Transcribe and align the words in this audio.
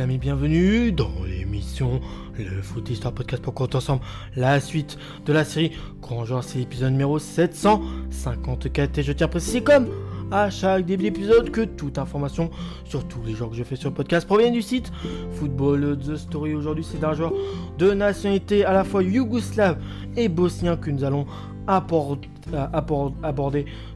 amis, 0.00 0.18
bienvenue 0.18 0.92
dans 0.92 1.10
l'émission 1.26 2.00
Le 2.38 2.62
Foot 2.62 2.88
Histoire 2.88 3.12
Podcast 3.12 3.42
pour 3.42 3.54
compter 3.54 3.78
ensemble 3.78 4.02
la 4.36 4.60
suite 4.60 4.96
de 5.26 5.32
la 5.32 5.44
série 5.44 5.72
Joueur, 6.24 6.44
c'est 6.44 6.58
l'épisode 6.58 6.92
numéro 6.92 7.18
754 7.18 8.98
et 8.98 9.02
je 9.02 9.12
tiens 9.12 9.26
à 9.26 9.28
préciser 9.28 9.62
comme 9.62 9.88
à 10.30 10.50
chaque 10.50 10.84
début 10.84 11.04
d'épisode 11.04 11.50
que 11.50 11.62
toute 11.62 11.98
information 11.98 12.50
sur 12.84 13.08
tous 13.08 13.22
les 13.24 13.34
joueurs 13.34 13.50
que 13.50 13.56
je 13.56 13.64
fais 13.64 13.76
sur 13.76 13.88
le 13.88 13.94
podcast 13.94 14.26
provient 14.26 14.50
du 14.50 14.62
site 14.62 14.92
Football 15.32 15.98
The 15.98 16.16
Story. 16.16 16.54
Aujourd'hui 16.54 16.84
c'est 16.84 17.02
un 17.02 17.14
joueur 17.14 17.32
de 17.78 17.92
nationalité 17.92 18.64
à 18.64 18.72
la 18.72 18.84
fois 18.84 19.02
yougoslave 19.02 19.78
et 20.16 20.28
bosnien 20.28 20.76
que 20.76 20.90
nous 20.90 21.02
allons 21.02 21.26
aborder 21.66 22.28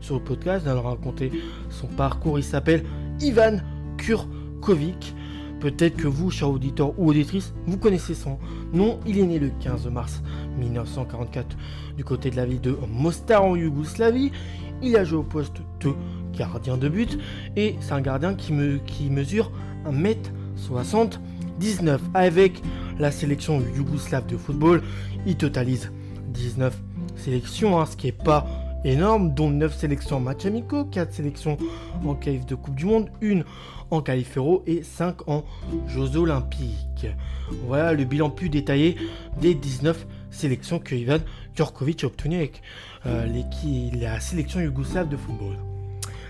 sur 0.00 0.16
le 0.16 0.25
podcast. 0.25 0.64
Nous 0.64 0.73
allons 0.73 0.82
raconter 0.82 1.31
son 1.71 1.87
parcours. 1.87 2.39
Il 2.39 2.45
s'appelle 2.45 2.85
Ivan 3.21 3.59
Kurkovic. 3.99 5.14
Peut-être 5.62 5.96
que 5.96 6.08
vous, 6.08 6.29
chers 6.29 6.50
auditeurs 6.50 6.93
ou 6.98 7.11
auditrices, 7.11 7.54
vous 7.68 7.76
connaissez 7.76 8.16
son 8.16 8.36
nom. 8.72 8.98
Il 9.07 9.21
est 9.21 9.22
né 9.22 9.39
le 9.39 9.52
15 9.61 9.86
mars 9.86 10.21
1944 10.58 11.57
du 11.96 12.02
côté 12.02 12.30
de 12.30 12.36
la 12.36 12.46
ville 12.46 12.61
de 12.61 12.76
Mostar 12.88 13.44
en 13.44 13.54
Yougoslavie. 13.54 14.32
Il 14.82 14.96
a 14.96 15.04
joué 15.04 15.18
au 15.18 15.22
poste 15.22 15.62
de 15.79 15.93
gardien 16.36 16.76
de 16.76 16.88
but 16.88 17.16
et 17.54 17.76
c'est 17.79 17.93
un 17.93 18.00
gardien 18.00 18.35
qui 18.35 19.08
mesure 19.08 19.52
1m79. 19.86 22.00
Avec 22.13 22.60
la 22.99 23.13
sélection 23.13 23.63
yougoslave 23.76 24.26
de 24.26 24.36
football, 24.36 24.82
il 25.26 25.36
totalise 25.36 25.93
19 26.35 26.76
sélections, 27.14 27.80
hein, 27.80 27.86
ce 27.86 27.96
qui 27.96 28.07
n'est 28.07 28.13
pas 28.13 28.49
énorme, 28.85 29.32
dont 29.35 29.50
9 29.50 29.77
sélections 29.77 30.17
en 30.17 30.21
match 30.21 30.45
amicaux, 30.46 30.85
4 30.85 31.13
sélections 31.13 31.57
en 32.05 32.14
qualif 32.14 32.47
de 32.47 32.55
Coupe 32.55 32.75
du 32.75 32.86
Monde, 32.86 33.08
1 33.22 33.41
en 33.91 34.00
qualiféro 34.00 34.62
et 34.66 34.83
5 34.83 35.28
en 35.28 35.44
Jeux 35.86 36.16
Olympiques. 36.16 37.06
Voilà 37.66 37.92
le 37.92 38.05
bilan 38.05 38.30
plus 38.30 38.48
détaillé 38.48 38.97
des 39.41 39.55
19 39.55 40.06
sélections 40.30 40.78
que 40.78 40.94
Ivan 40.94 41.19
Djurkovic 41.55 42.05
a 42.05 42.06
obtenues 42.06 42.36
avec 42.36 42.62
euh, 43.06 43.27
la 43.94 44.20
sélection 44.20 44.60
yougoslave 44.60 45.08
de 45.08 45.16
football. 45.16 45.56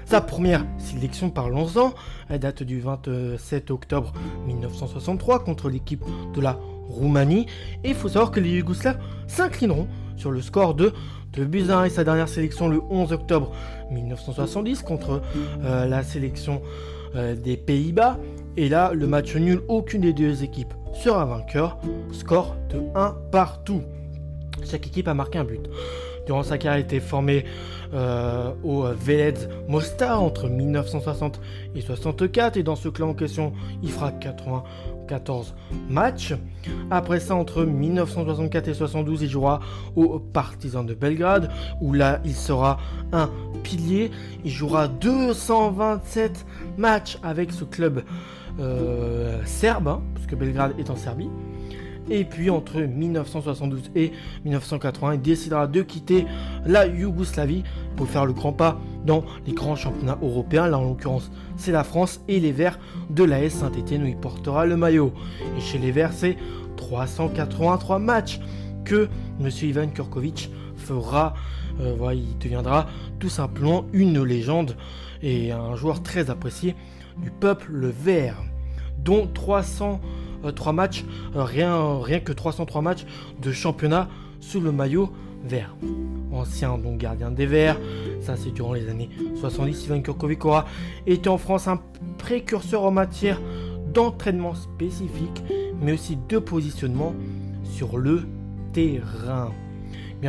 Sa 0.05 0.21
première 0.21 0.67
sélection, 0.79 1.31
parlons-en, 1.31 1.95
elle 2.29 2.41
date 2.41 2.63
du 2.63 2.81
27 2.81 3.71
octobre 3.71 4.13
1963 4.47 5.45
contre 5.45 5.71
l'équipe 5.71 6.05
de 6.35 6.41
la 6.41 6.59
Roumanie. 6.89 7.47
Et 7.85 7.91
il 7.91 7.95
faut 7.95 8.09
savoir 8.09 8.31
que 8.31 8.41
les 8.41 8.51
Yougoslaves 8.51 8.99
s'inclineront 9.27 9.87
sur 10.23 10.31
le 10.31 10.41
score 10.41 10.75
de 10.75 10.93
de 11.33 11.45
Buzyn 11.45 11.85
et 11.85 11.91
sa 11.91 12.05
dernière 12.05 12.29
sélection 12.29 12.69
le 12.69 12.81
11 12.91 13.13
octobre 13.13 13.51
1970 13.91 14.83
contre 14.83 15.21
euh, 15.65 15.87
la 15.87 16.05
sélection 16.05 16.63
euh, 17.17 17.35
des 17.35 17.57
Pays-Bas. 17.57 18.19
Et 18.57 18.69
là, 18.69 18.93
le 18.95 19.07
match 19.09 19.35
nul, 19.35 19.63
aucune 19.67 20.03
des 20.03 20.13
deux 20.13 20.45
équipes 20.45 20.75
sera 20.93 21.25
vainqueur. 21.25 21.79
Score 22.13 22.55
de 22.71 22.83
1 22.95 23.17
partout. 23.33 23.83
Chaque 24.65 24.87
équipe 24.87 25.09
a 25.09 25.15
marqué 25.15 25.39
un 25.39 25.45
but. 25.45 25.69
Durant 26.27 26.45
sa 26.45 26.57
carrière, 26.57 26.79
il 26.79 26.87
été 26.87 27.01
formé 27.01 27.45
euh, 27.93 28.53
au 28.63 28.85
Velez 28.85 29.35
Mostar 29.69 30.23
entre 30.23 30.49
1960 30.49 31.41
et 31.75 31.81
64 31.81 32.57
et 32.57 32.63
dans 32.63 32.77
ce 32.77 32.89
club 32.89 33.09
en 33.09 33.15
question, 33.15 33.53
il 33.83 33.91
fera 33.91 34.13
94 35.07 35.55
matchs. 35.89 36.35
Après 36.91 37.21
ça, 37.21 37.35
entre 37.35 37.65
1964 37.65 38.69
et 38.69 38.75
72, 38.75 39.23
il 39.23 39.29
jouera 39.29 39.61
au 39.97 40.19
Partizan 40.19 40.85
de 40.85 40.95
Belgrade 40.95 41.51
où 41.81 41.93
là, 41.93 42.21
il 42.25 42.35
sera 42.35 42.79
un 43.13 43.31
pilier. 43.63 44.11
Il 44.45 44.51
jouera 44.51 44.89
227 44.89 46.47
matchs 46.77 47.19
avec 47.23 47.53
ce 47.53 47.65
club 47.65 48.03
euh, 48.61 49.41
serbe, 49.45 49.89
hein, 49.89 50.03
puisque 50.15 50.35
Belgrade 50.35 50.75
est 50.79 50.91
en 50.91 50.97
Serbie. 50.97 51.31
Et 52.11 52.25
puis 52.25 52.51
entre 52.51 52.81
1972 52.81 53.91
et 53.95 54.13
1980, 54.45 55.15
il 55.15 55.23
décidera 55.23 55.67
de 55.67 55.83
quitter 55.83 56.27
la 56.67 56.87
Yougoslavie 56.87 57.63
pour 57.97 58.09
faire 58.09 58.27
le 58.27 58.33
grand 58.33 58.53
pas 58.53 58.81
dans 59.07 59.25
les 59.47 59.53
grands 59.53 59.77
championnats 59.77 60.19
européens. 60.23 60.67
Là 60.69 60.79
en 60.79 60.85
l'occurrence 60.85 61.31
c'est 61.57 61.73
la 61.73 61.85
France 61.85 62.21
et 62.29 62.41
les 62.41 62.53
Verts 62.53 62.79
de 63.11 63.25
la 63.25 63.43
S 63.43 63.55
Saint-Etienne 63.55 64.03
où 64.03 64.07
il 64.07 64.17
portera 64.17 64.67
le 64.67 64.77
maillot. 64.77 65.13
Et 65.57 65.61
chez 65.61 65.79
les 65.79 65.93
Verts 65.93 66.13
c'est 66.13 66.37
383 66.77 67.99
matchs 67.99 68.41
que 68.85 69.09
M. 69.41 69.49
Ivan 69.63 69.89
Kurkovic 69.89 70.51
fera. 70.77 71.35
Euh, 71.81 71.95
voilà, 71.97 72.15
il 72.15 72.39
deviendra 72.39 72.89
tout 73.19 73.29
simplement 73.29 73.87
une 73.93 74.23
légende 74.23 74.77
et 75.23 75.53
un 75.53 75.77
joueur 75.77 76.03
très 76.03 76.31
apprécié 76.31 76.75
du 77.19 77.31
peuple 77.31 77.87
vert, 77.87 78.43
dont 78.99 79.29
300 79.33 80.01
3 80.51 80.73
euh, 80.73 80.75
matchs, 80.75 81.05
euh, 81.37 81.45
rien, 81.45 82.01
rien 82.01 82.21
que 82.21 82.33
303 82.33 82.83
matchs 82.83 83.07
de 83.41 83.53
championnat 83.53 84.09
sous 84.41 84.61
le 84.61 84.73
maillot 84.73 85.11
vert. 85.45 85.77
Ancien 86.33 86.79
donc 86.79 86.99
gardien 86.99 87.31
des 87.31 87.47
Verts, 87.47 87.79
ça 88.21 88.37
c'est 88.37 88.51
durant 88.51 88.73
les 88.73 88.89
années 88.89 89.11
70. 89.37 89.87
Ivan 89.87 90.01
Kurkovic 90.01 90.45
aura 90.45 90.67
été 91.07 91.29
en 91.29 91.39
France 91.39 91.69
un 91.69 91.81
précurseur 92.19 92.85
en 92.85 92.91
matière 92.91 93.41
d'entraînement 93.93 94.55
spécifique, 94.55 95.43
mais 95.81 95.93
aussi 95.93 96.17
de 96.29 96.39
positionnement 96.39 97.15
sur 97.65 97.99
le 97.99 98.23
terrain 98.73 99.51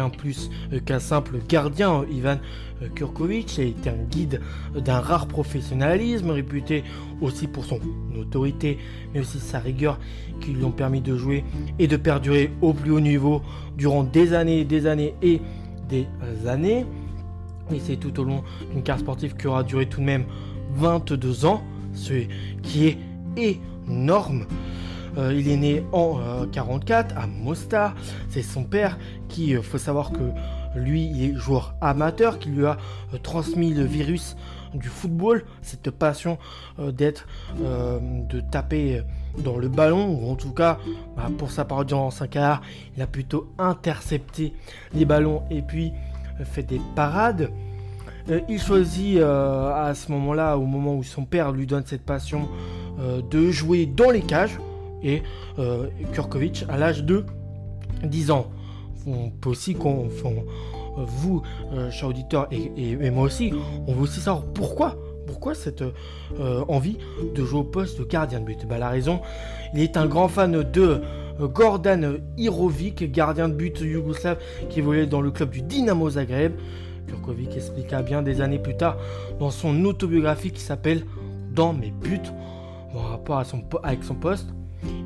plus 0.10 0.50
euh, 0.72 0.80
qu'un 0.80 1.00
simple 1.00 1.40
gardien. 1.48 2.06
Ivan 2.12 2.38
euh, 2.82 2.90
Kurkovic 2.90 3.60
a 3.60 3.64
été 3.64 3.90
un 3.90 4.04
guide 4.10 4.42
d'un 4.76 5.00
rare 5.00 5.28
professionnalisme, 5.28 6.32
réputé 6.32 6.84
aussi 7.22 7.48
pour 7.48 7.66
son 7.66 7.80
autorité, 8.20 8.78
mais 9.14 9.22
aussi 9.22 9.40
sa 9.40 9.60
rigueur 9.60 10.00
qui 10.42 10.52
lui 10.52 10.64
ont 10.64 10.72
permis 10.72 11.02
de 11.02 11.16
jouer 11.16 11.44
et 11.80 11.88
de 11.88 11.98
perdurer 11.98 12.52
au 12.62 12.74
plus 12.74 12.92
haut 12.92 13.00
niveau 13.00 13.42
durant 13.78 14.04
des 14.04 14.34
années, 14.34 14.66
des 14.66 14.88
années 14.88 15.16
et 15.22 15.42
des 15.90 16.08
années. 16.48 16.86
Et 17.72 17.80
c'est 17.80 17.98
tout 17.98 18.20
au 18.20 18.24
long 18.24 18.44
d'une 18.72 18.84
carte 18.84 19.00
sportive 19.00 19.36
qui 19.36 19.48
aura 19.48 19.64
duré 19.64 19.86
tout 19.86 20.02
de 20.02 20.06
même 20.06 20.26
22 20.76 21.46
ans, 21.46 21.64
ce 21.94 22.14
qui 22.62 22.88
est 22.88 22.98
énorme. 23.88 24.46
Euh, 25.18 25.34
il 25.34 25.48
est 25.48 25.58
né 25.58 25.84
en 25.92 26.46
44 26.52 27.18
à 27.18 27.28
Mostar. 27.28 27.96
C'est 28.30 28.42
son 28.42 28.64
père 28.64 28.98
qui, 29.30 29.52
il 29.52 29.62
faut 29.62 29.78
savoir 29.78 30.12
que 30.12 30.20
lui, 30.76 31.06
il 31.06 31.24
est 31.24 31.36
joueur 31.36 31.76
amateur, 31.82 32.40
qui 32.40 32.50
lui 32.50 32.66
a 32.66 32.78
euh, 33.14 33.18
transmis 33.22 33.74
le 33.74 33.84
virus 33.84 34.36
du 34.74 34.88
football, 34.88 35.46
cette 35.62 35.92
passion 35.92 36.38
euh, 36.80 36.92
d'être, 36.92 37.28
euh, 37.62 38.00
de 38.02 38.42
taper 38.42 39.04
dans 39.38 39.58
le 39.58 39.68
ballon, 39.68 40.08
ou 40.08 40.32
en 40.32 40.36
tout 40.36 40.52
cas, 40.52 40.80
bah, 41.16 41.30
pour 41.38 41.52
sa 41.52 41.66
part 41.66 41.84
sa 42.12 42.28
carrière, 42.28 42.62
il 42.96 43.04
a 43.04 43.08
plutôt 43.08 43.52
intercepté 43.58 44.54
les 44.94 45.06
ballons 45.06 45.44
et 45.50 45.62
puis 45.62 45.92
fait 46.44 46.64
des 46.64 46.82
parades. 46.96 47.52
il 48.50 48.60
choisit 48.60 49.20
à 49.20 49.92
ce 49.96 50.12
moment-là, 50.12 50.58
au 50.58 50.66
moment 50.66 50.96
où 50.96 51.04
son 51.04 51.26
père 51.26 51.52
lui 51.52 51.68
donne 51.68 51.84
cette 51.86 52.04
passion, 52.04 52.50
de 53.30 53.52
jouer 53.52 53.86
dans 53.86 54.10
les 54.10 54.22
cages. 54.22 54.58
Et 55.04 55.22
Kurkovic, 56.14 56.66
à 56.70 56.78
l'âge 56.78 57.04
de 57.04 57.26
10 58.04 58.32
ans, 58.32 58.52
on 59.06 59.30
peut 59.30 59.50
aussi 59.50 59.76
qu'on, 59.76 60.08
vous, 60.98 61.42
euh, 61.72 61.90
chers 61.92 62.10
auditeurs, 62.10 62.48
et, 62.52 63.10
moi 63.10 63.24
aussi, 63.24 63.54
on 63.88 63.94
veut 63.94 64.04
aussi 64.04 64.20
savoir 64.20 64.46
pourquoi. 64.46 64.98
Pourquoi 65.26 65.56
cette 65.56 65.82
euh, 65.82 66.66
envie 66.68 66.98
de 67.34 67.46
jouer 67.46 67.62
au 67.62 67.64
poste 67.64 67.98
de 67.98 68.04
gardien 68.04 68.42
de 68.42 68.46
but 68.46 68.68
bah, 68.68 68.78
La 68.78 68.90
raison, 68.90 69.22
il 69.74 69.80
est 69.80 69.96
un 69.96 70.06
grand 70.06 70.28
fan 70.28 70.52
de 70.52 71.02
euh, 71.40 71.48
Gordan 71.48 72.18
Irovic, 72.38 73.10
gardien 73.10 73.48
de 73.48 73.54
but 73.54 73.80
yougoslave 73.80 74.38
qui 74.70 74.80
évoluait 74.80 75.08
dans 75.08 75.22
le 75.22 75.32
club 75.32 75.50
du 75.50 75.62
Dynamo 75.62 76.10
Zagreb. 76.10 76.54
Kurkovic 77.08 77.56
expliqua 77.56 78.02
bien 78.02 78.22
des 78.22 78.42
années 78.42 78.60
plus 78.60 78.76
tard 78.76 78.98
dans 79.40 79.50
son 79.50 79.86
autobiographie 79.86 80.52
qui 80.52 80.62
s'appelle 80.62 81.06
Dans 81.54 81.72
mes 81.72 81.92
buts, 81.92 82.20
en 82.94 83.00
rapport 83.00 83.38
à 83.38 83.46
son, 83.46 83.64
avec 83.82 84.04
son 84.04 84.16
poste. 84.16 84.50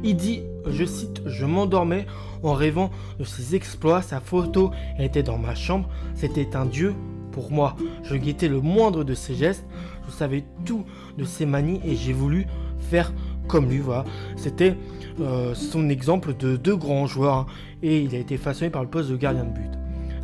Il 0.04 0.16
dit, 0.16 0.44
je 0.66 0.86
cite, 0.86 1.22
je 1.26 1.46
m'endormais 1.46 2.06
en 2.44 2.54
rêvant 2.54 2.92
de 3.20 3.24
ses 3.24 3.56
exploits, 3.56 4.02
sa 4.02 4.20
photo 4.20 4.72
était 5.00 5.24
dans 5.24 5.38
ma 5.38 5.56
chambre, 5.56 5.90
c'était 6.16 6.56
un 6.56 6.66
dieu 6.66 6.94
pour 7.32 7.52
moi. 7.52 7.76
Je 8.04 8.16
guettais 8.16 8.48
le 8.48 8.62
moindre 8.62 9.04
de 9.04 9.14
ses 9.14 9.36
gestes, 9.36 9.66
je 10.08 10.12
savais 10.12 10.44
tout 10.66 10.86
de 11.18 11.24
ses 11.24 11.46
manies 11.46 11.82
et 11.86 11.96
j'ai 11.96 12.14
voulu 12.14 12.48
faire 12.80 13.14
comme 13.48 13.70
lui. 13.70 13.80
Voilà. 13.80 14.06
C'était 14.36 14.76
euh, 15.20 15.54
son 15.54 15.90
exemple 15.90 16.36
de 16.36 16.58
deux 16.58 16.76
grands 16.76 17.08
joueurs 17.08 17.36
hein. 17.36 17.46
et 17.82 18.02
il 18.02 18.16
a 18.16 18.18
été 18.18 18.38
façonné 18.38 18.70
par 18.70 18.84
le 18.84 18.90
poste 18.90 19.10
de 19.10 19.16
gardien 19.16 19.46
de 19.46 19.54
but. 19.54 19.72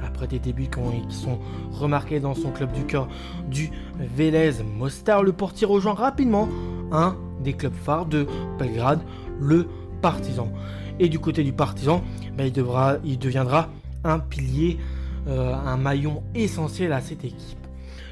Après 0.05 0.27
des 0.27 0.39
débuts 0.39 0.67
qui 0.67 1.15
sont 1.15 1.39
remarqués 1.71 2.19
dans 2.19 2.35
son 2.35 2.51
club 2.51 2.71
du 2.73 2.85
cœur 2.85 3.07
du 3.47 3.71
Vélez 3.99 4.51
Mostar, 4.77 5.23
le 5.23 5.31
portier 5.31 5.65
rejoint 5.65 5.93
rapidement 5.93 6.49
un 6.91 7.15
des 7.43 7.53
clubs 7.53 7.73
phares 7.73 8.05
de 8.05 8.27
Belgrade, 8.59 9.01
le 9.39 9.67
Partizan. 10.01 10.51
Et 10.99 11.09
du 11.09 11.19
côté 11.19 11.43
du 11.43 11.53
Partizan, 11.53 12.03
ben, 12.37 12.45
il, 12.45 12.53
devra, 12.53 12.97
il 13.03 13.17
deviendra 13.17 13.69
un 14.03 14.19
pilier, 14.19 14.77
euh, 15.27 15.53
un 15.53 15.77
maillon 15.77 16.23
essentiel 16.35 16.93
à 16.93 17.01
cette 17.01 17.23
équipe. 17.23 17.57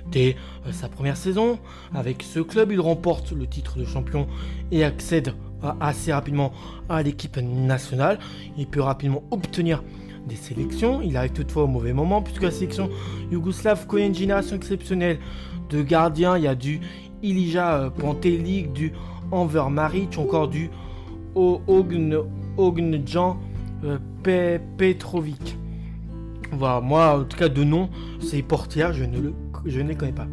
Dès 0.09 0.35
euh, 0.65 0.71
sa 0.71 0.88
première 0.88 1.18
saison, 1.18 1.59
avec 1.94 2.23
ce 2.23 2.39
club, 2.39 2.71
il 2.71 2.79
remporte 2.79 3.31
le 3.31 3.45
titre 3.47 3.77
de 3.77 3.85
champion 3.85 4.27
et 4.71 4.83
accède 4.83 5.33
assez 5.79 6.12
rapidement 6.12 6.51
à 6.89 7.03
l'équipe 7.03 7.38
nationale. 7.38 8.18
Il 8.57 8.68
peut 8.68 8.81
rapidement 8.81 9.23
obtenir 9.29 9.83
des 10.27 10.35
sélections. 10.35 11.01
Il 11.01 11.18
arrive 11.18 11.33
toutefois 11.33 11.63
au 11.63 11.68
mauvais 11.68 11.94
moment, 11.94 12.21
puisque 12.21 12.44
la 12.44 12.51
sélection 12.51 12.89
yougoslave 13.31 13.85
connaît 13.88 14.07
une 14.07 14.15
génération 14.15 14.56
exceptionnelle 14.56 15.19
de 15.69 15.81
gardiens. 15.83 16.38
Il 16.38 16.44
y 16.44 16.47
a 16.47 16.56
du 16.56 16.79
Ilija 17.21 17.75
euh, 17.75 17.89
Pantelik, 17.89 18.73
du 18.73 18.94
Enver 19.31 19.69
Maric, 19.69 20.18
encore 20.18 20.47
du 20.47 20.69
Ognjan 21.36 23.38
euh, 23.83 24.60
Petrovic. 24.78 25.57
Voilà, 26.51 26.81
moi, 26.81 27.19
en 27.19 27.24
tout 27.24 27.38
cas, 27.38 27.50
de 27.50 27.63
nom, 27.63 27.89
c'est 28.19 28.42
Portia, 28.42 28.92
je 28.92 29.04
ne, 29.04 29.19
le, 29.19 29.33
je 29.66 29.80
ne 29.80 29.89
les 29.89 29.95
connais 29.95 30.12
pas. 30.12 30.28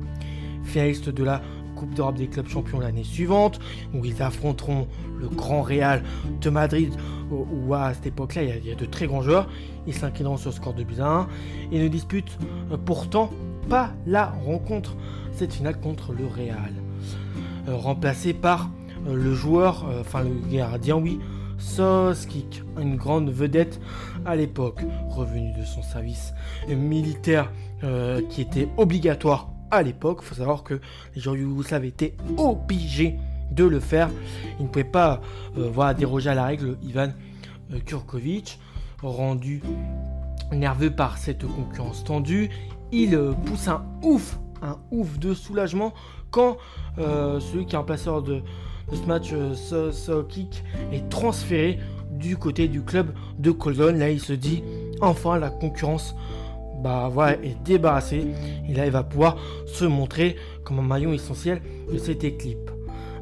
Finaliste 0.65 1.09
de 1.09 1.25
la 1.25 1.41
Coupe 1.77 1.95
d'Europe 1.95 2.17
des 2.17 2.27
clubs 2.27 2.49
champions 2.49 2.81
l'année 2.81 3.05
suivante, 3.05 3.61
où 3.95 4.05
ils 4.05 4.21
affronteront 4.21 4.89
le 5.21 5.29
Grand 5.29 5.63
Real 5.63 6.03
de 6.41 6.51
Madrid, 6.51 6.93
où 7.31 7.73
à 7.73 7.95
cette 7.95 8.07
époque-là, 8.07 8.43
il, 8.43 8.67
y 8.67 8.73
a 8.73 8.75
de 8.75 8.85
très 8.85 9.07
grands 9.07 9.23
joueurs. 9.23 9.49
Ils 9.87 9.95
s'inclineront 9.95 10.37
sur 10.37 10.51
le 10.51 10.57
score 10.57 10.75
de 10.75 10.83
but 10.83 10.99
1 10.99 11.29
et 11.71 11.79
ne 11.79 11.87
disputent 11.87 12.37
euh, 12.73 12.77
pourtant 12.77 13.31
pas 13.69 13.93
la 14.07 14.27
rencontre, 14.45 14.97
cette 15.33 15.53
finale 15.53 15.79
contre 15.79 16.13
le 16.13 16.27
Real. 16.27 16.73
Euh, 17.69 17.77
remplacé 17.77 18.33
par 18.33 18.71
le 19.07 19.35
joueur, 19.35 19.87
enfin 20.01 20.23
le 20.23 20.35
gardien, 20.51 20.97
oui, 20.97 21.19
Soskik, 21.59 22.63
une 22.81 22.97
grande 22.97 23.31
vedette 23.31 23.81
à 24.25 24.37
l'époque, 24.37 24.81
revenu 25.09 25.53
de 25.53 25.65
son 25.65 25.83
service 25.83 26.33
militaire 26.69 27.51
qui 28.31 28.43
était 28.43 28.69
obligatoire 28.77 29.51
à 29.71 29.83
l'époque. 29.83 30.21
Il 30.23 30.27
faut 30.27 30.35
savoir 30.35 30.63
que 30.63 30.81
les 31.15 31.21
joueurs 31.21 31.37
yougoslaves 31.37 31.85
étaient 31.85 32.15
obligés 32.37 33.19
de 33.51 33.65
le 33.65 33.81
faire. 33.81 34.11
Ils 34.59 34.65
ne 34.65 34.69
pouvaient 34.69 34.85
pas 34.85 35.21
euh, 35.57 35.71
voilà, 35.73 35.95
déroger 35.95 36.31
à 36.31 36.35
la 36.35 36.45
règle. 36.45 36.77
Ivan 36.83 37.09
euh, 37.73 37.79
Kurkovic, 37.85 38.59
rendu 39.03 39.63
nerveux 40.53 40.91
par 40.91 41.19
cette 41.19 41.47
concurrence 41.47 42.05
tendue, 42.05 42.51
il 42.91 43.15
euh, 43.15 43.33
pousse 43.33 43.69
un 43.69 43.85
ouf, 44.03 44.39
un 44.63 44.79
ouf 44.91 45.19
de 45.19 45.35
soulagement 45.35 45.93
quand 46.31 46.59
celui 46.99 47.65
qui 47.65 47.75
est 47.75 47.79
en 47.79 47.85
passeur 47.85 48.23
de, 48.23 48.43
ce 48.97 49.07
match, 49.07 49.33
Sokik, 49.93 50.65
est 50.93 51.09
transféré 51.09 51.79
du 52.11 52.37
côté 52.37 52.69
du 52.69 52.83
club 52.83 53.13
de 53.39 53.51
Cologne. 53.51 53.99
Là, 53.99 54.11
il 54.11 54.21
se 54.21 54.33
dit 54.33 54.63
enfin 55.01 55.39
la 55.39 55.51
concurrence 55.51 56.15
bah 56.83 57.11
est 57.43 57.61
débarrassé. 57.65 58.27
Il 58.69 58.79
va 58.91 59.03
pouvoir 59.03 59.37
se 59.67 59.85
montrer 59.85 60.37
comme 60.65 60.79
un 60.79 60.83
maillon 60.83 61.13
essentiel 61.13 61.61
de 61.93 61.99
cette 61.99 62.25
équipe. 62.25 62.71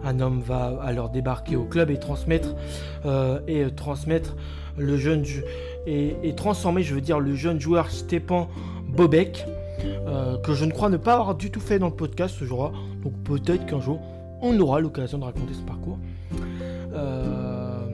Un 0.04 0.20
homme 0.20 0.40
va 0.40 0.78
alors 0.82 1.08
débarquer 1.08 1.56
au 1.56 1.64
club 1.64 1.90
et 1.90 1.98
transmettre 1.98 2.54
euh, 3.06 3.40
et 3.48 3.64
transmettre 3.74 4.36
le 4.76 4.98
jeune 4.98 5.24
et, 5.86 6.16
et, 6.22 6.34
transformer, 6.34 6.82
je 6.82 6.94
veux 6.94 7.00
dire, 7.00 7.18
le 7.18 7.34
jeune 7.34 7.58
joueur 7.58 7.90
Stepan 7.90 8.48
Bobek, 8.88 9.46
euh, 10.06 10.36
que 10.38 10.52
je 10.52 10.64
ne 10.64 10.70
crois 10.70 10.90
ne 10.90 10.98
pas 10.98 11.14
avoir 11.14 11.34
du 11.34 11.50
tout 11.50 11.60
fait 11.60 11.78
dans 11.78 11.88
le 11.88 11.94
podcast 11.94 12.36
ce 12.38 12.44
jour-là. 12.44 12.72
Donc 13.02 13.14
peut-être 13.24 13.64
qu'un 13.66 13.80
jour 13.80 14.00
on 14.46 14.60
aura 14.60 14.80
l'occasion 14.80 15.18
de 15.18 15.24
raconter 15.24 15.54
ce 15.54 15.62
parcours. 15.62 15.98
Euh, 16.92 17.86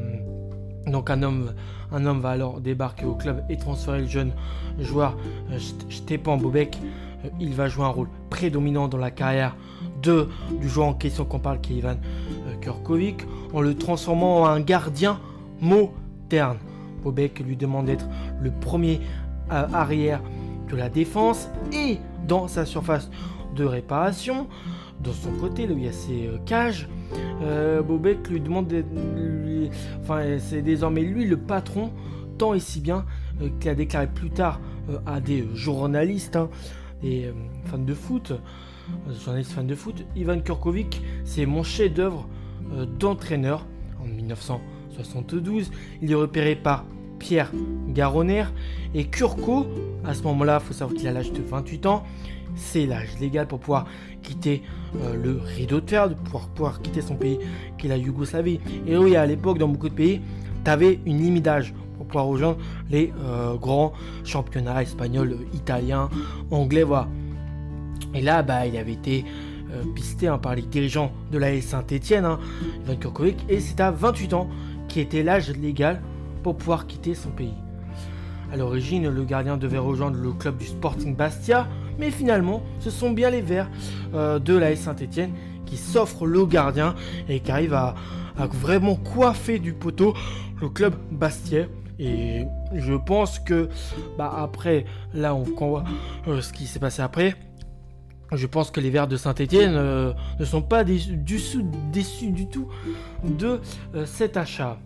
donc 0.86 1.10
un 1.10 1.22
homme, 1.22 1.52
va 1.90 2.30
alors 2.30 2.60
débarquer 2.60 3.04
au 3.04 3.14
club 3.14 3.42
et 3.48 3.56
transférer 3.56 4.00
le 4.00 4.06
jeune 4.06 4.32
joueur 4.78 5.16
euh, 5.50 5.58
Stepan 5.90 6.36
Bobek. 6.36 6.78
Euh, 7.24 7.28
il 7.40 7.54
va 7.54 7.68
jouer 7.68 7.84
un 7.84 7.88
rôle 7.88 8.08
prédominant 8.30 8.88
dans 8.88 8.98
la 8.98 9.10
carrière 9.10 9.56
de, 10.02 10.28
du 10.60 10.68
joueur 10.68 10.88
en 10.88 10.94
question 10.94 11.24
qu'on 11.24 11.38
parle, 11.38 11.60
qui 11.60 11.74
est 11.74 11.76
Ivan 11.76 11.96
Kurkovic, 12.60 13.24
en 13.52 13.60
le 13.60 13.74
transformant 13.74 14.42
en 14.42 14.46
un 14.46 14.60
gardien 14.60 15.18
moderne. 15.60 16.58
Bobek 17.02 17.40
lui 17.40 17.56
demande 17.56 17.86
d'être 17.86 18.06
le 18.40 18.50
premier 18.50 19.00
arrière 19.50 20.20
de 20.70 20.76
la 20.76 20.88
défense 20.88 21.48
et 21.72 21.98
dans 22.26 22.48
sa 22.48 22.64
surface 22.64 23.10
de 23.54 23.64
réparation. 23.64 24.46
Dans 25.02 25.12
son 25.12 25.32
côté, 25.32 25.66
là 25.66 25.74
il 25.76 25.84
y 25.84 25.88
a 25.88 25.92
ses 25.92 26.30
cages, 26.46 26.88
Bobek 27.86 28.28
lui 28.28 28.40
demande 28.40 28.68
d'être. 28.68 28.88
Enfin, 30.00 30.38
c'est 30.38 30.62
désormais 30.62 31.02
lui 31.02 31.24
le 31.24 31.36
patron, 31.36 31.90
tant 32.38 32.54
et 32.54 32.60
si 32.60 32.80
bien 32.80 33.04
qu'il 33.60 33.70
a 33.70 33.74
déclaré 33.74 34.06
plus 34.06 34.30
tard 34.30 34.60
euh, 34.90 34.98
à 35.06 35.20
des 35.20 35.46
journalistes 35.54 36.36
hein, 36.36 36.48
et 37.02 37.26
euh, 37.26 37.32
fans 37.66 37.78
de 37.78 37.94
foot, 37.94 38.32
euh, 38.32 39.14
journalistes 39.24 39.52
fans 39.52 39.64
de 39.64 39.74
foot, 39.74 40.04
Ivan 40.16 40.40
Kurkovic, 40.40 41.02
c'est 41.24 41.46
mon 41.46 41.62
chef-d'œuvre 41.62 42.28
d'entraîneur 42.98 43.66
en 44.00 44.06
1972. 44.06 45.70
Il 46.00 46.10
est 46.10 46.14
repéré 46.14 46.56
par 46.56 46.84
Pierre 47.18 47.52
Garonner 47.88 48.44
et 48.94 49.04
Kurko, 49.04 49.66
à 50.04 50.14
ce 50.14 50.22
moment-là, 50.22 50.58
il 50.62 50.66
faut 50.66 50.72
savoir 50.72 50.96
qu'il 50.96 51.06
a 51.06 51.12
l'âge 51.12 51.32
de 51.32 51.42
28 51.42 51.86
ans. 51.86 52.04
C'est 52.54 52.86
l'âge 52.86 53.18
légal 53.20 53.46
pour 53.46 53.58
pouvoir 53.58 53.86
quitter 54.22 54.62
le 54.94 55.40
rideau 55.56 55.80
de 55.80 55.88
fer, 55.88 56.08
de 56.08 56.14
pouvoir, 56.14 56.48
pouvoir 56.48 56.82
quitter 56.82 57.00
son 57.00 57.14
pays 57.14 57.38
qui 57.78 57.86
est 57.86 57.88
la 57.88 57.96
Yougoslavie. 57.96 58.60
Et 58.86 58.96
oui, 58.96 59.16
à 59.16 59.26
l'époque, 59.26 59.58
dans 59.58 59.68
beaucoup 59.68 59.88
de 59.88 59.94
pays, 59.94 60.20
tu 60.64 60.70
avais 60.70 61.00
une 61.06 61.18
limite 61.18 61.44
d'âge 61.44 61.74
pouvoir 62.12 62.26
rejoindre 62.26 62.58
les 62.90 63.12
euh, 63.24 63.56
grands 63.56 63.92
championnats 64.24 64.82
espagnols, 64.82 65.38
italiens, 65.54 66.08
anglais, 66.50 66.82
voilà. 66.82 67.08
Et 68.14 68.20
là, 68.20 68.42
bah, 68.42 68.66
il 68.66 68.76
avait 68.76 68.92
été 68.92 69.24
euh, 69.72 69.82
pisté 69.94 70.28
hein, 70.28 70.38
par 70.38 70.54
les 70.54 70.62
dirigeants 70.62 71.12
de 71.30 71.38
la 71.38 71.58
Saint-Etienne, 71.60 72.24
hein, 72.24 72.38
Kurkovic, 73.00 73.38
et 73.48 73.60
c'est 73.60 73.80
à 73.80 73.90
28 73.90 74.34
ans 74.34 74.48
qui 74.88 75.00
était 75.00 75.22
l'âge 75.22 75.50
légal 75.50 76.02
pour 76.42 76.56
pouvoir 76.56 76.86
quitter 76.86 77.14
son 77.14 77.30
pays. 77.30 77.54
À 78.52 78.56
l'origine, 78.56 79.08
le 79.08 79.24
gardien 79.24 79.56
devait 79.56 79.78
rejoindre 79.78 80.18
le 80.18 80.32
club 80.32 80.58
du 80.58 80.66
Sporting 80.66 81.16
Bastia, 81.16 81.66
mais 81.98 82.10
finalement, 82.10 82.62
ce 82.80 82.90
sont 82.90 83.10
bien 83.10 83.30
les 83.30 83.42
Verts 83.42 83.70
euh, 84.14 84.38
de 84.38 84.54
la 84.54 84.74
Saint-Etienne 84.76 85.32
qui 85.72 85.78
s'offrent 85.78 86.26
le 86.26 86.44
gardien 86.44 86.94
et 87.30 87.40
qui 87.40 87.50
arrivent 87.50 87.72
à, 87.72 87.94
vraiment 88.36 88.94
coiffer 88.94 89.58
du 89.58 89.72
poteau 89.72 90.14
le 90.60 90.68
club 90.68 90.94
Bastia. 91.10 91.64
Et 91.98 92.44
je 92.74 92.92
pense 92.92 93.38
que, 93.38 93.70
bah 94.18 94.34
après, 94.36 94.84
là, 95.14 95.34
on, 95.34 95.44
voit 95.44 95.84
euh, 96.28 96.42
ce 96.42 96.52
qui 96.52 96.66
s'est 96.66 96.78
passé 96.78 97.00
après. 97.00 97.36
Je 98.32 98.46
pense 98.46 98.70
que 98.70 98.80
les 98.80 98.90
Verts 98.90 99.08
de 99.08 99.16
Saint-Etienne 99.16 99.74
euh, 99.74 100.12
ne 100.38 100.44
sont 100.44 100.62
pas 100.62 100.84
déçus 100.84 101.62
du, 101.62 102.48
tout 102.48 102.68
de 103.24 103.60
euh, 103.94 104.04
cet 104.04 104.36
achat. 104.36 104.78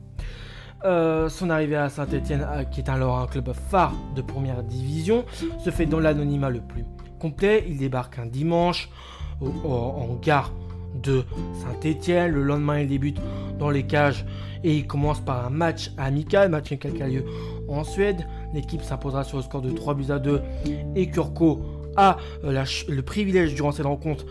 son 0.85 1.51
arrivée 1.51 1.77
à 1.77 1.89
Saint-Etienne, 1.89 2.47
qui 2.71 2.81
est 2.81 2.89
alors 2.89 3.19
un 3.19 3.27
club 3.27 3.53
phare 3.53 3.95
de 4.15 4.23
première 4.23 4.63
division, 4.63 5.25
se 5.65 5.71
fait 5.71 5.87
dans 5.87 6.01
l'anonymat 6.01 6.51
le 6.51 6.61
plus 6.61 6.85
complet. 7.19 7.65
Il 7.69 7.79
débarque 7.79 8.19
un 8.19 8.27
dimanche 8.27 8.89
en 9.41 10.19
gare 10.23 10.53
de 11.03 11.25
Saint-Etienne. 11.55 12.33
Le 12.33 12.43
lendemain, 12.43 12.81
il 12.81 12.89
débute 12.89 13.19
dans 13.59 13.71
les 13.71 13.85
cages 13.85 14.25
et 14.65 14.75
il 14.75 14.87
commence 14.87 15.21
par 15.21 15.47
un 15.47 15.51
match 15.51 15.93
amical, 15.99 16.49
match 16.49 16.75
qui 16.77 17.03
a 17.03 17.09
lieu 17.09 17.25
en 17.69 17.85
Suède. 17.85 18.27
L'équipe 18.55 18.83
s'imposera 18.83 19.25
sur 19.25 19.37
le 19.39 19.43
score 19.43 19.63
de 19.63 19.71
3 19.71 19.95
buts 19.95 20.11
à 20.11 20.19
2 20.19 20.41
et 20.95 21.11
Kurko 21.11 21.63
a 21.97 22.19
euh, 22.45 22.65
le 22.89 23.03
privilège 23.03 23.55
durant 23.55 23.73
cette 23.73 23.87
rencontre 23.87 24.27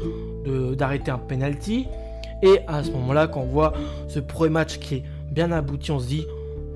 d'arrêter 0.76 1.12
un 1.12 1.18
penalty. 1.18 1.88
Et 2.44 2.60
à 2.68 2.84
ce 2.84 2.92
moment-là, 2.92 3.28
quand 3.28 3.42
on 3.42 3.46
voit 3.46 3.74
ce 4.08 4.20
premier 4.20 4.52
match 4.52 4.78
qui 4.80 4.96
est 4.96 5.04
bien 5.32 5.52
abouti, 5.52 5.92
on 5.92 6.00
se 6.00 6.08
dit, 6.08 6.26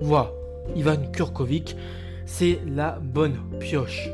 voilà, 0.02 0.32
Ivan 0.76 0.98
Kurkovic, 1.12 1.76
c'est 2.26 2.60
la 2.66 3.00
bonne 3.02 3.36
pioche. 3.60 4.10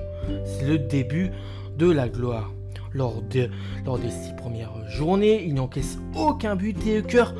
C'est 0.46 0.66
le 0.68 0.80
début 0.80 1.32
de 1.78 1.90
la 1.90 2.10
gloire 2.10 2.52
lors, 2.94 3.22
de, 3.22 3.50
lors 3.86 4.00
des 4.00 4.10
six 4.10 4.34
premières 4.36 4.72
journées. 4.90 5.44
Il 5.46 5.56
n'encaisse 5.56 6.00
aucun 6.16 6.56
but 6.56 6.78
et 6.88 7.02
cœur 7.02 7.36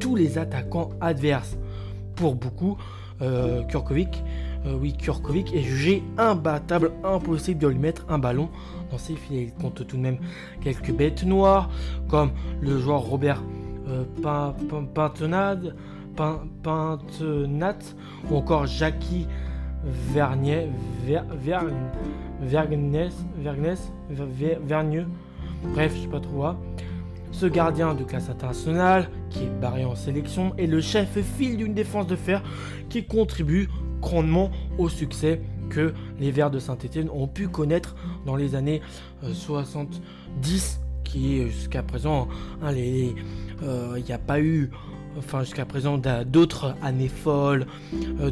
tous 0.00 0.16
les 0.16 0.38
attaquants 0.38 0.90
adverses. 1.00 1.56
Pour 2.14 2.34
beaucoup, 2.34 2.78
euh, 3.22 3.62
Kurkovic, 3.64 4.22
euh, 4.66 4.76
oui, 4.80 4.94
Kurkovic 4.94 5.54
est 5.54 5.62
jugé 5.62 6.02
imbattable, 6.18 6.92
impossible 7.04 7.60
de 7.60 7.68
lui 7.68 7.78
mettre 7.78 8.04
un 8.08 8.18
ballon 8.18 8.48
dans 8.90 8.98
ses 8.98 9.14
filets. 9.14 9.44
Il 9.44 9.62
compte 9.62 9.86
tout 9.86 9.96
de 9.96 10.02
même 10.02 10.18
quelques 10.60 10.92
bêtes 10.92 11.24
noires, 11.24 11.70
comme 12.08 12.30
le 12.60 12.78
joueur 12.78 13.00
Robert 13.00 13.42
euh, 13.88 14.04
Pintenat, 14.94 15.58
ou 18.30 18.36
encore 18.36 18.66
Jackie 18.66 19.26
Vernier, 19.84 20.68
Ver, 21.04 21.62
Vergnès, 22.40 23.12
Vergneux, 24.10 25.06
bref, 25.72 25.92
je 25.96 26.02
sais 26.02 26.08
pas 26.08 26.20
trop. 26.20 26.44
Hein. 26.44 26.56
Ce 27.32 27.46
gardien 27.46 27.94
de 27.94 28.04
classe 28.04 28.30
internationale, 28.30 29.10
qui 29.30 29.44
est 29.44 29.60
barré 29.60 29.84
en 29.84 29.94
sélection, 29.94 30.54
est 30.56 30.66
le 30.66 30.80
chef 30.80 31.18
fil 31.36 31.56
d'une 31.56 31.74
défense 31.74 32.06
de 32.06 32.16
fer 32.16 32.42
qui 32.88 33.04
contribue 33.04 33.68
grandement 34.00 34.50
au 34.78 34.88
succès 34.88 35.40
que 35.68 35.92
les 36.20 36.30
Verts 36.30 36.50
de 36.50 36.58
Saint-Etienne 36.58 37.10
ont 37.10 37.26
pu 37.26 37.48
connaître 37.48 37.96
dans 38.24 38.36
les 38.36 38.54
années 38.54 38.80
70, 39.22 40.80
euh, 40.80 41.02
qui 41.04 41.40
est 41.40 41.48
jusqu'à 41.48 41.82
présent, 41.82 42.28
hein, 42.62 42.72
il 42.72 43.14
n'y 43.62 44.12
a 44.12 44.18
pas 44.18 44.40
eu 44.40 44.70
enfin 45.18 45.42
jusqu'à 45.42 45.64
présent, 45.64 45.98
d'autres 46.26 46.74
années 46.82 47.08
folles, 47.08 47.66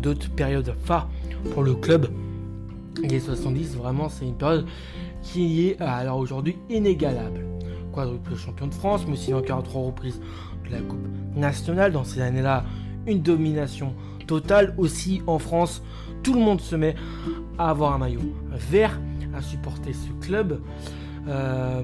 d'autres 0.01 0.31
périodes 0.31 0.75
phares 0.85 1.09
pour 1.53 1.63
le 1.63 1.75
club. 1.75 2.09
Les 3.03 3.21
70, 3.21 3.77
vraiment, 3.77 4.09
c'est 4.09 4.25
une 4.25 4.37
période 4.37 4.67
qui 5.23 5.69
est 5.69 5.81
alors 5.81 6.19
aujourd'hui 6.19 6.57
inégalable. 6.71 7.47
Quadruple 7.93 8.37
champion 8.37 8.67
de 8.67 8.75
France, 8.75 9.05
mais 9.07 9.15
aussi 9.15 9.33
à 9.33 9.41
trois 9.41 9.83
reprises 9.83 10.21
de 10.67 10.73
la 10.73 10.81
Coupe 10.81 11.07
nationale. 11.35 11.93
Dans 11.93 12.05
ces 12.05 12.21
années-là, 12.21 12.65
une 13.07 13.21
domination 13.21 13.95
totale 14.27 14.75
aussi 14.79 15.23
en 15.27 15.39
France. 15.39 15.83
Tout 16.23 16.35
le 16.35 16.41
monde 16.41 16.61
se 16.61 16.77
met 16.77 16.95
à 17.59 17.71
avoir 17.71 17.93
un 17.95 17.99
maillot 17.99 18.35
vert, 18.71 19.01
à 19.35 19.43
supporter 19.43 19.93
ce 19.93 20.11
club. 20.25 20.61
Euh, 21.29 21.83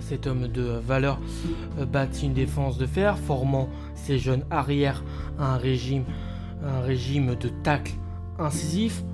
cet 0.00 0.26
homme 0.26 0.48
de 0.48 0.62
valeur 0.62 1.20
euh, 1.78 1.86
bâtit 1.86 2.26
une 2.26 2.34
défense 2.34 2.78
de 2.78 2.86
fer, 2.86 3.16
formant 3.18 3.68
ses 3.94 4.18
jeunes 4.18 4.44
arrières 4.50 5.04
à 5.38 5.54
un 5.54 5.56
régime, 5.56 6.04
un 6.64 6.80
régime 6.80 7.36
de 7.36 7.48
tacle 7.48 7.92
incisif. 8.38 9.04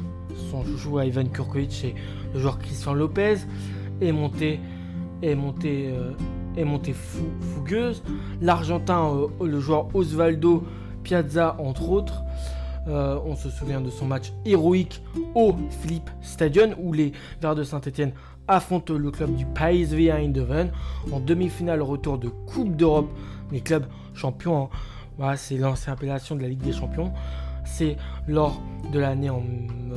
Son 0.50 0.64
joueur 0.76 1.04
Ivan 1.04 1.24
Kurkovic 1.24 1.84
et 1.84 1.94
le 2.34 2.40
joueur 2.40 2.58
Christian 2.58 2.94
Lopez 2.94 3.36
est 4.00 4.12
monté, 4.12 4.60
est 5.22 5.34
monté, 5.34 5.90
euh, 6.58 6.64
monté 6.64 6.92
fougueuse. 6.92 8.02
L'Argentin, 8.40 9.28
le 9.40 9.60
joueur 9.60 9.88
Osvaldo 9.94 10.64
Piazza, 11.02 11.56
entre 11.58 11.90
autres. 11.90 12.22
on 12.86 13.34
se 13.34 13.50
souvient 13.50 13.80
de 13.80 13.90
son 13.90 14.06
match 14.06 14.32
héroïque 14.44 15.02
au 15.34 15.54
Philippe 15.82 16.10
Stadion 16.20 16.74
où 16.78 16.92
les 16.92 17.12
Verts 17.40 17.56
de 17.56 17.64
Saint-Etienne 17.64 18.12
affronte 18.48 18.90
le 18.90 19.10
club 19.10 19.34
du 19.34 19.44
PSV 19.46 20.10
Eindhoven 20.10 20.70
en 21.12 21.20
demi-finale 21.20 21.82
retour 21.82 22.18
de 22.18 22.28
Coupe 22.28 22.76
d'Europe. 22.76 23.08
Les 23.52 23.60
clubs 23.60 23.86
champions, 24.14 24.68
c'est 25.36 25.56
l'ancienne 25.56 25.94
appellation 25.94 26.36
de 26.36 26.42
la 26.42 26.48
Ligue 26.48 26.62
des 26.62 26.72
Champions. 26.72 27.12
C'est 27.64 27.96
lors 28.28 28.60
de 28.92 28.98
l'année, 28.98 29.30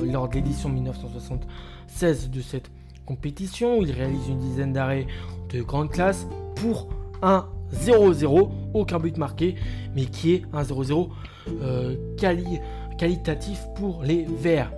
lors 0.03 0.29
de 0.29 0.35
l'édition 0.35 0.69
1976 0.69 2.29
de 2.29 2.41
cette 2.41 2.69
compétition, 3.05 3.81
il 3.81 3.91
réalise 3.91 4.27
une 4.27 4.39
dizaine 4.39 4.73
d'arrêts 4.73 5.07
de 5.51 5.61
grande 5.61 5.89
classe 5.89 6.27
pour 6.55 6.87
un 7.21 7.47
0-0, 7.73 8.49
aucun 8.73 8.99
but 8.99 9.17
marqué, 9.17 9.55
mais 9.95 10.05
qui 10.05 10.33
est 10.33 10.43
un 10.53 10.63
0-0 10.63 11.09
euh, 11.61 11.95
qualitatif 12.97 13.59
pour 13.75 14.03
les 14.03 14.25
Verts. 14.25 14.71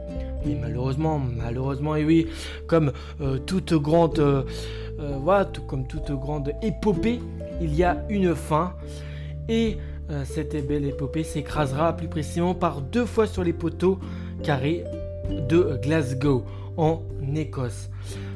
Mais 0.45 0.57
malheureusement, 0.59 1.19
malheureusement, 1.19 1.95
et 1.95 2.03
oui, 2.03 2.27
comme 2.67 2.91
euh, 3.21 3.37
toute 3.37 3.73
grande, 3.73 4.19
euh, 4.19 4.43
comme 5.67 5.87
toute 5.87 6.11
grande 6.11 6.53
épopée, 6.61 7.19
il 7.61 7.75
y 7.75 7.83
a 7.83 8.03
une 8.09 8.35
fin. 8.35 8.73
Et 9.49 9.77
cette 10.25 10.67
belle 10.67 10.83
épopée 10.83 11.23
s'écrasera 11.23 11.95
plus 11.95 12.09
précisément 12.09 12.53
par 12.53 12.81
deux 12.81 13.05
fois 13.05 13.27
sur 13.27 13.45
les 13.45 13.53
poteaux 13.53 13.97
carrés 14.43 14.83
de 15.29 15.79
Glasgow, 15.81 16.43
en 16.77 17.01
Écosse. 17.35 17.89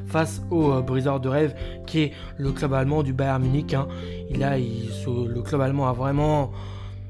Face 0.06 0.42
au 0.50 0.80
briseur 0.82 1.20
de 1.20 1.28
rêve 1.28 1.54
qui 1.86 2.00
est 2.00 2.12
le 2.38 2.52
club 2.52 2.72
allemand 2.72 3.02
du 3.02 3.12
Bayern 3.12 3.42
Munich. 3.42 3.74
Hein. 3.74 3.88
Le 4.30 5.40
club 5.40 5.60
allemand 5.60 5.88
a 5.88 5.92
vraiment 5.92 6.52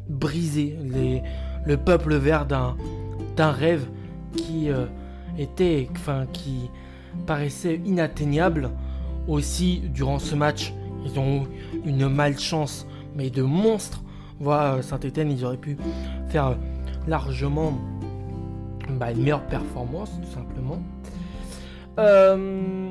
brisé 0.08 0.76
le 1.66 1.76
peuple 1.76 2.14
vert 2.16 2.46
d'un 2.46 3.50
rêve 3.50 3.86
qui 4.36 4.70
euh, 4.70 4.86
était, 5.38 5.88
enfin, 5.92 6.26
qui 6.32 6.70
paraissait 7.26 7.80
inatteignable. 7.84 8.70
Aussi, 9.28 9.82
durant 9.92 10.20
ce 10.20 10.36
match, 10.36 10.72
ils 11.04 11.18
ont 11.18 11.46
eu 11.84 11.88
une 11.88 12.08
malchance, 12.08 12.86
mais 13.16 13.30
de 13.30 13.42
monstre. 13.42 14.02
Voilà, 14.38 14.82
Saint-Etienne, 14.82 15.32
ils 15.32 15.44
auraient 15.44 15.56
pu 15.56 15.76
faire 16.28 16.56
largement 17.08 17.72
bah, 18.90 19.12
une 19.12 19.22
meilleure 19.22 19.46
performance, 19.46 20.10
tout 20.20 20.32
simplement. 20.32 20.82
Euh, 21.98 22.90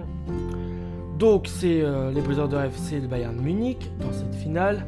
donc, 1.17 1.47
c'est 1.47 1.81
euh, 1.81 2.11
les 2.11 2.21
Briseurs 2.21 2.49
de 2.49 2.57
FC 2.57 2.99
le 2.99 3.07
Bayern 3.07 3.39
Munich 3.39 3.89
dans 3.99 4.11
cette 4.11 4.35
finale. 4.35 4.85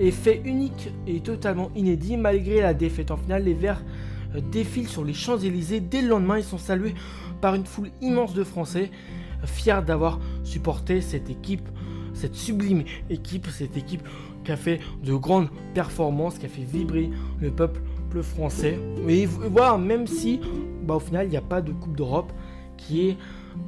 effet 0.00 0.42
unique 0.44 0.90
et 1.06 1.20
totalement 1.20 1.70
inédit, 1.76 2.16
malgré 2.16 2.60
la 2.60 2.74
défaite 2.74 3.10
en 3.10 3.16
finale, 3.16 3.44
les 3.44 3.54
Verts 3.54 3.82
défilent 4.50 4.88
sur 4.88 5.04
les 5.04 5.14
Champs-Élysées. 5.14 5.80
Dès 5.80 6.02
le 6.02 6.08
lendemain, 6.08 6.38
ils 6.38 6.44
sont 6.44 6.58
salués 6.58 6.94
par 7.40 7.54
une 7.54 7.64
foule 7.66 7.90
immense 8.00 8.34
de 8.34 8.44
Français, 8.44 8.90
fiers 9.44 9.82
d'avoir 9.86 10.18
supporté 10.44 11.00
cette 11.00 11.30
équipe, 11.30 11.68
cette 12.14 12.34
sublime 12.34 12.84
équipe, 13.10 13.46
cette 13.48 13.76
équipe 13.76 14.02
qui 14.44 14.52
a 14.52 14.56
fait 14.56 14.80
de 15.04 15.14
grandes 15.14 15.48
performances, 15.74 16.38
qui 16.38 16.46
a 16.46 16.48
fait 16.48 16.62
vibrer 16.64 17.10
le 17.40 17.50
peuple 17.50 17.80
français. 18.20 18.78
Et 19.08 19.26
voilà, 19.26 19.78
même 19.78 20.06
si 20.06 20.40
bah, 20.82 20.96
au 20.96 21.00
final 21.00 21.26
il 21.26 21.30
n'y 21.30 21.36
a 21.36 21.42
pas 21.42 21.62
de 21.62 21.72
Coupe 21.72 21.96
d'Europe 21.96 22.32
qui 22.76 23.08
est 23.08 23.16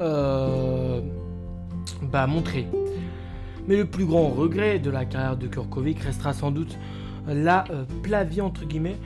euh, 0.00 1.00
bah, 2.02 2.26
montrée. 2.26 2.66
Mais 3.66 3.76
le 3.76 3.86
plus 3.86 4.04
grand 4.04 4.28
regret 4.28 4.78
de 4.78 4.90
la 4.90 5.06
carrière 5.06 5.36
de 5.36 5.46
Kurkovic 5.46 6.00
restera 6.00 6.34
sans 6.34 6.50
doute 6.50 6.78
la 7.26 7.64
euh, 7.70 7.84
plavie 8.02 8.42
entre 8.42 8.66
guillemets 8.66 8.96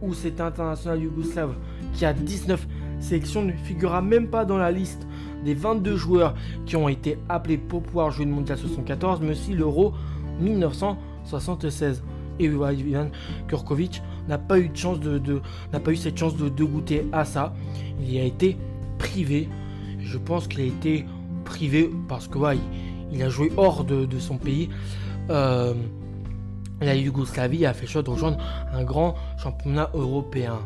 où 0.00 0.14
cet 0.14 0.40
international 0.40 1.02
yougoslave 1.02 1.54
qui 1.92 2.04
a 2.04 2.12
19 2.12 2.66
sélections 3.00 3.42
ne 3.42 3.52
figurera 3.52 4.02
même 4.02 4.28
pas 4.28 4.44
dans 4.44 4.56
la 4.56 4.70
liste 4.70 5.06
des 5.44 5.54
22 5.54 5.96
joueurs 5.96 6.34
qui 6.64 6.76
ont 6.76 6.88
été 6.88 7.18
appelés 7.28 7.58
pour 7.58 7.82
pouvoir 7.82 8.10
jouer 8.10 8.24
le 8.24 8.32
mondial 8.32 8.58
74, 8.58 9.20
mais 9.20 9.30
aussi 9.30 9.52
l'Euro 9.52 9.92
1976. 10.40 12.02
Et 12.38 12.44
Ivan 12.44 13.08
Kurkovic 13.48 14.02
n'a 14.28 14.38
pas 14.38 14.58
eu 14.58 14.68
de 14.68 14.76
chance 14.76 15.00
de, 15.00 15.40
cette 15.96 16.18
chance 16.18 16.36
de, 16.36 16.64
goûter 16.64 17.06
à 17.12 17.24
ça. 17.24 17.54
Il 18.00 18.12
y 18.12 18.20
a 18.20 18.24
été 18.24 18.56
privé. 18.98 19.48
Je 19.98 20.18
pense 20.18 20.48
qu'il 20.48 20.60
a 20.60 20.64
été 20.64 21.06
privé 21.44 21.90
parce 22.08 22.28
que 22.28 22.38
il, 23.12 23.22
a 23.22 23.28
joué 23.28 23.52
hors 23.56 23.84
de, 23.84 24.18
son 24.18 24.38
pays. 24.38 24.68
Euh, 25.30 25.74
la 26.80 26.94
Yougoslavie 26.94 27.66
a 27.66 27.72
fait 27.72 27.86
choix 27.86 28.02
de 28.02 28.10
rejoindre 28.10 28.38
un 28.72 28.84
grand 28.84 29.14
championnat 29.38 29.90
européen. 29.94 30.58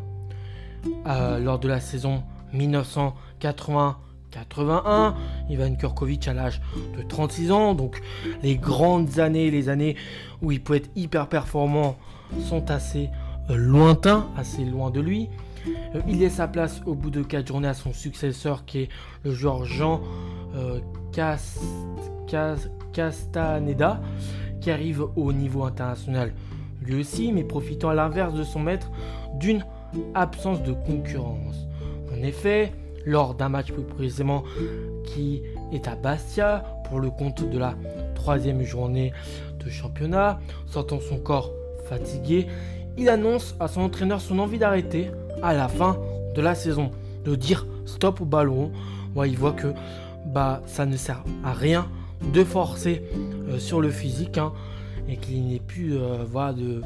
Euh, 1.07 1.39
lors 1.39 1.59
de 1.59 1.69
la 1.69 1.79
saison 1.79 2.23
1980-81, 2.55 5.15
Ivan 5.51 5.77
Kurkovic 5.77 6.27
a 6.29 6.33
l'âge 6.33 6.63
de 6.97 7.03
36 7.03 7.53
ans, 7.53 7.75
donc 7.75 8.01
les 8.43 8.57
grandes 8.57 9.19
années, 9.19 9.51
les 9.51 9.69
années 9.69 9.97
où 10.43 10.53
il 10.53 10.63
peut 10.63 10.75
être 10.75 10.91
hyper 10.97 11.29
performant 11.29 11.97
sont 12.49 12.71
assez 12.71 13.11
euh, 13.51 13.57
lointains, 13.57 14.29
assez 14.37 14.65
loin 14.65 14.91
de 14.91 15.01
lui. 15.01 15.29
Euh, 15.95 16.01
il 16.09 16.21
laisse 16.21 16.35
sa 16.35 16.49
place 16.49 16.81
au 16.87 16.95
bout 16.95 17.11
de 17.11 17.23
4 17.23 17.47
journées 17.47 17.69
à 17.69 17.75
son 17.75 17.93
successeur 17.93 18.65
qui 18.65 18.79
est 18.81 18.89
le 19.25 19.33
joueur 19.33 19.65
Jean 19.65 20.01
Castaneda 22.93 24.01
qui 24.61 24.71
arrive 24.71 25.05
au 25.17 25.33
niveau 25.33 25.65
international 25.65 26.33
lui 26.83 27.01
aussi, 27.01 27.33
mais 27.33 27.45
profitant 27.45 27.91
à 27.91 27.95
l'inverse 27.95 28.35
de 28.35 28.43
son 28.43 28.61
maître 28.61 28.91
d'une 29.35 29.65
absence 30.15 30.63
de 30.63 30.73
concurrence. 30.73 31.67
En 32.13 32.23
effet, 32.23 32.73
lors 33.05 33.35
d'un 33.35 33.49
match 33.49 33.73
plus 33.73 33.83
précisément 33.83 34.45
qui 35.07 35.43
est 35.73 35.89
à 35.89 35.97
Bastia 35.97 36.65
pour 36.89 37.01
le 37.01 37.11
compte 37.11 37.49
de 37.49 37.59
la 37.59 37.75
troisième 38.15 38.63
journée 38.63 39.13
de 39.65 39.71
championnat, 39.71 40.41
sentant 40.67 41.01
son 41.01 41.19
corps 41.19 41.51
fatigué, 41.87 42.47
il 42.97 43.09
annonce 43.09 43.55
à 43.61 43.69
son 43.69 43.83
entraîneur 43.83 44.21
son 44.21 44.39
envie 44.39 44.59
d'arrêter 44.59 45.11
à 45.43 45.55
la 45.55 45.69
fin 45.69 45.99
de 46.35 46.41
la 46.41 46.55
saison, 46.55 46.91
de 47.25 47.35
dire 47.35 47.67
stop 47.87 48.21
au 48.21 48.25
ballon. 48.25 48.71
il 49.25 49.37
voit 49.37 49.53
que 49.53 49.73
bah 50.27 50.63
ça 50.67 50.87
ne 50.87 50.97
sert 50.97 51.25
à 51.45 51.53
rien 51.53 51.89
de 52.33 52.45
forcer 52.45 53.03
euh, 53.49 53.59
sur 53.59 53.81
le 53.81 53.91
physique 53.91 54.39
hein, 54.39 54.53
et 55.09 55.17
qu'il 55.17 55.47
n'est 55.49 55.61
plus 55.61 55.97
euh, 55.97 56.53
de, 56.53 56.83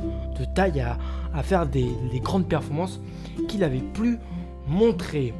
taille 0.54 0.80
à, 0.80 1.42
faire 1.42 1.66
des, 1.66 1.90
grandes 2.22 2.48
performances 2.48 3.00
qu'il 3.48 3.64
avait 3.64 3.82
plus 3.92 4.18
montrées. 4.68 5.34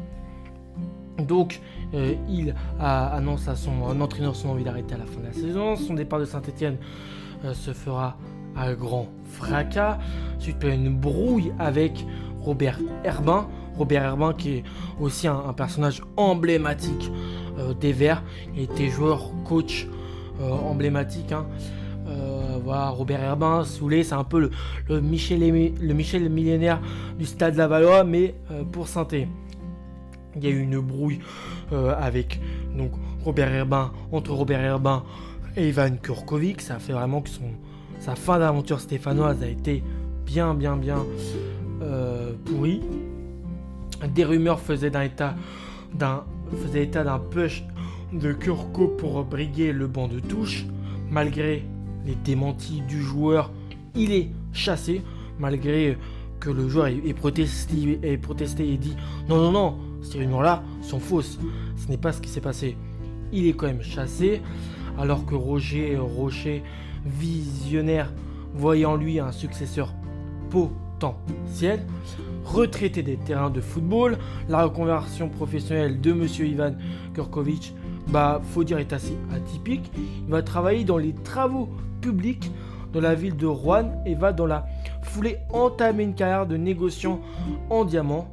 Donc 1.18 1.60
euh, 1.94 2.14
il 2.28 2.54
annonce 2.80 3.46
à 3.46 3.54
son 3.54 4.00
entraîneur 4.00 4.34
son 4.34 4.48
envie 4.50 4.64
d'arrêter 4.64 4.94
à 4.94 4.98
la 4.98 5.06
fin 5.06 5.20
de 5.20 5.26
la 5.26 5.32
saison. 5.32 5.76
Son 5.76 5.94
départ 5.94 6.18
de 6.18 6.24
Saint-Etienne 6.24 6.76
se 7.52 7.72
fera 7.72 8.16
à 8.56 8.74
grand 8.74 9.08
fracas 9.26 9.98
suite 10.38 10.64
à 10.64 10.68
une 10.68 10.94
brouille 10.94 11.52
avec 11.58 12.04
Robert 12.40 12.78
Herbin. 13.04 13.48
Robert 13.76 14.04
Herbin 14.04 14.32
qui 14.34 14.50
est 14.50 14.64
aussi 15.00 15.26
un 15.26 15.52
personnage 15.52 16.02
emblématique 16.16 17.10
euh, 17.58 17.74
des 17.74 17.92
Verts. 17.92 18.22
Il 18.56 18.62
était 18.62 18.88
joueur, 18.88 19.30
coach 19.44 19.86
euh, 20.40 20.50
emblématique. 20.50 21.32
Hein. 21.32 21.46
Euh, 22.06 22.58
voilà, 22.62 22.88
Robert 22.88 23.22
Herbin, 23.22 23.64
Soulé, 23.64 24.02
c'est 24.02 24.14
un 24.14 24.24
peu 24.24 24.50
le, 24.88 25.00
Michel, 25.00 25.40
le 25.40 25.94
Michel 25.94 26.28
millénaire 26.28 26.80
du 27.18 27.24
stade 27.24 27.56
Lavallois, 27.56 28.04
mais 28.04 28.34
pour 28.72 28.88
Sainté. 28.88 29.28
Il 30.36 30.44
y 30.44 30.48
a 30.48 30.50
eu 30.50 30.60
une 30.60 30.80
brouille 30.80 31.20
avec 31.72 32.40
donc 32.76 32.90
Robert 33.24 33.52
Herbin, 33.52 33.92
entre 34.12 34.32
Robert 34.32 34.60
Herbin 34.60 35.04
et 35.56 35.68
Ivan 35.68 35.96
Kurkovic. 36.02 36.60
Ça 36.60 36.78
fait 36.78 36.92
vraiment 36.92 37.20
que 37.20 37.30
son, 37.30 37.52
sa 38.04 38.14
fin 38.14 38.38
d'aventure 38.38 38.80
stéphanoise 38.80 39.42
a 39.42 39.48
été 39.48 39.82
bien, 40.26 40.52
bien, 40.52 40.76
bien 40.76 41.06
pourrie. 42.44 42.82
Des 44.14 44.24
rumeurs 44.24 44.60
faisaient 44.60 44.88
état 45.06 45.38
d'un 45.94 46.24
push 47.30 47.64
de 48.12 48.34
Kurko 48.34 48.88
pour 48.88 49.24
briguer 49.24 49.72
le 49.72 49.86
banc 49.86 50.06
de 50.08 50.20
touche. 50.20 50.66
Malgré 51.10 51.64
les 52.04 52.14
démentis 52.14 52.82
du 52.82 53.00
joueur, 53.00 53.50
il 53.94 54.12
est 54.12 54.28
chassé. 54.52 55.00
Malgré 55.38 55.96
que 56.40 56.50
le 56.50 56.68
joueur 56.68 56.88
ait, 56.88 57.14
protesté, 57.14 57.98
et 58.04 58.76
dit 58.76 58.96
non, 59.30 59.38
non, 59.38 59.50
non, 59.50 59.78
ces 60.02 60.18
rumeurs-là 60.18 60.62
sont 60.82 61.00
fausses. 61.00 61.38
Ce 61.78 61.88
n'est 61.88 61.96
pas 61.96 62.12
ce 62.12 62.20
qui 62.20 62.28
s'est 62.28 62.42
passé. 62.42 62.76
Il 63.32 63.46
est 63.46 63.54
quand 63.54 63.66
même 63.66 63.82
chassé. 63.82 64.42
Alors 64.98 65.26
que 65.26 65.34
Roger 65.34 65.96
Rocher, 65.96 66.62
visionnaire, 67.04 68.12
voyant 68.54 68.92
en 68.92 68.96
lui 68.96 69.18
un 69.18 69.32
successeur 69.32 69.92
potentiel, 70.50 71.84
retraité 72.44 73.02
des 73.02 73.16
terrains 73.16 73.50
de 73.50 73.60
football. 73.60 74.18
La 74.48 74.64
reconversion 74.64 75.28
professionnelle 75.28 76.00
de 76.00 76.12
Monsieur 76.12 76.46
Ivan 76.46 76.74
Kurkovic, 77.14 77.74
bah, 78.08 78.40
faut 78.52 78.64
dire, 78.64 78.78
est 78.78 78.92
assez 78.92 79.16
atypique. 79.34 79.90
Il 79.96 80.30
va 80.30 80.42
travailler 80.42 80.84
dans 80.84 80.98
les 80.98 81.12
travaux 81.12 81.68
publics 82.00 82.50
de 82.92 83.00
la 83.00 83.14
ville 83.14 83.36
de 83.36 83.46
Rouen 83.46 83.90
et 84.06 84.14
va 84.14 84.32
dans 84.32 84.46
la 84.46 84.66
foulée 85.02 85.38
entamer 85.50 86.04
une 86.04 86.14
carrière 86.14 86.46
de 86.46 86.56
négociant 86.56 87.20
en 87.70 87.84
diamant. 87.84 88.28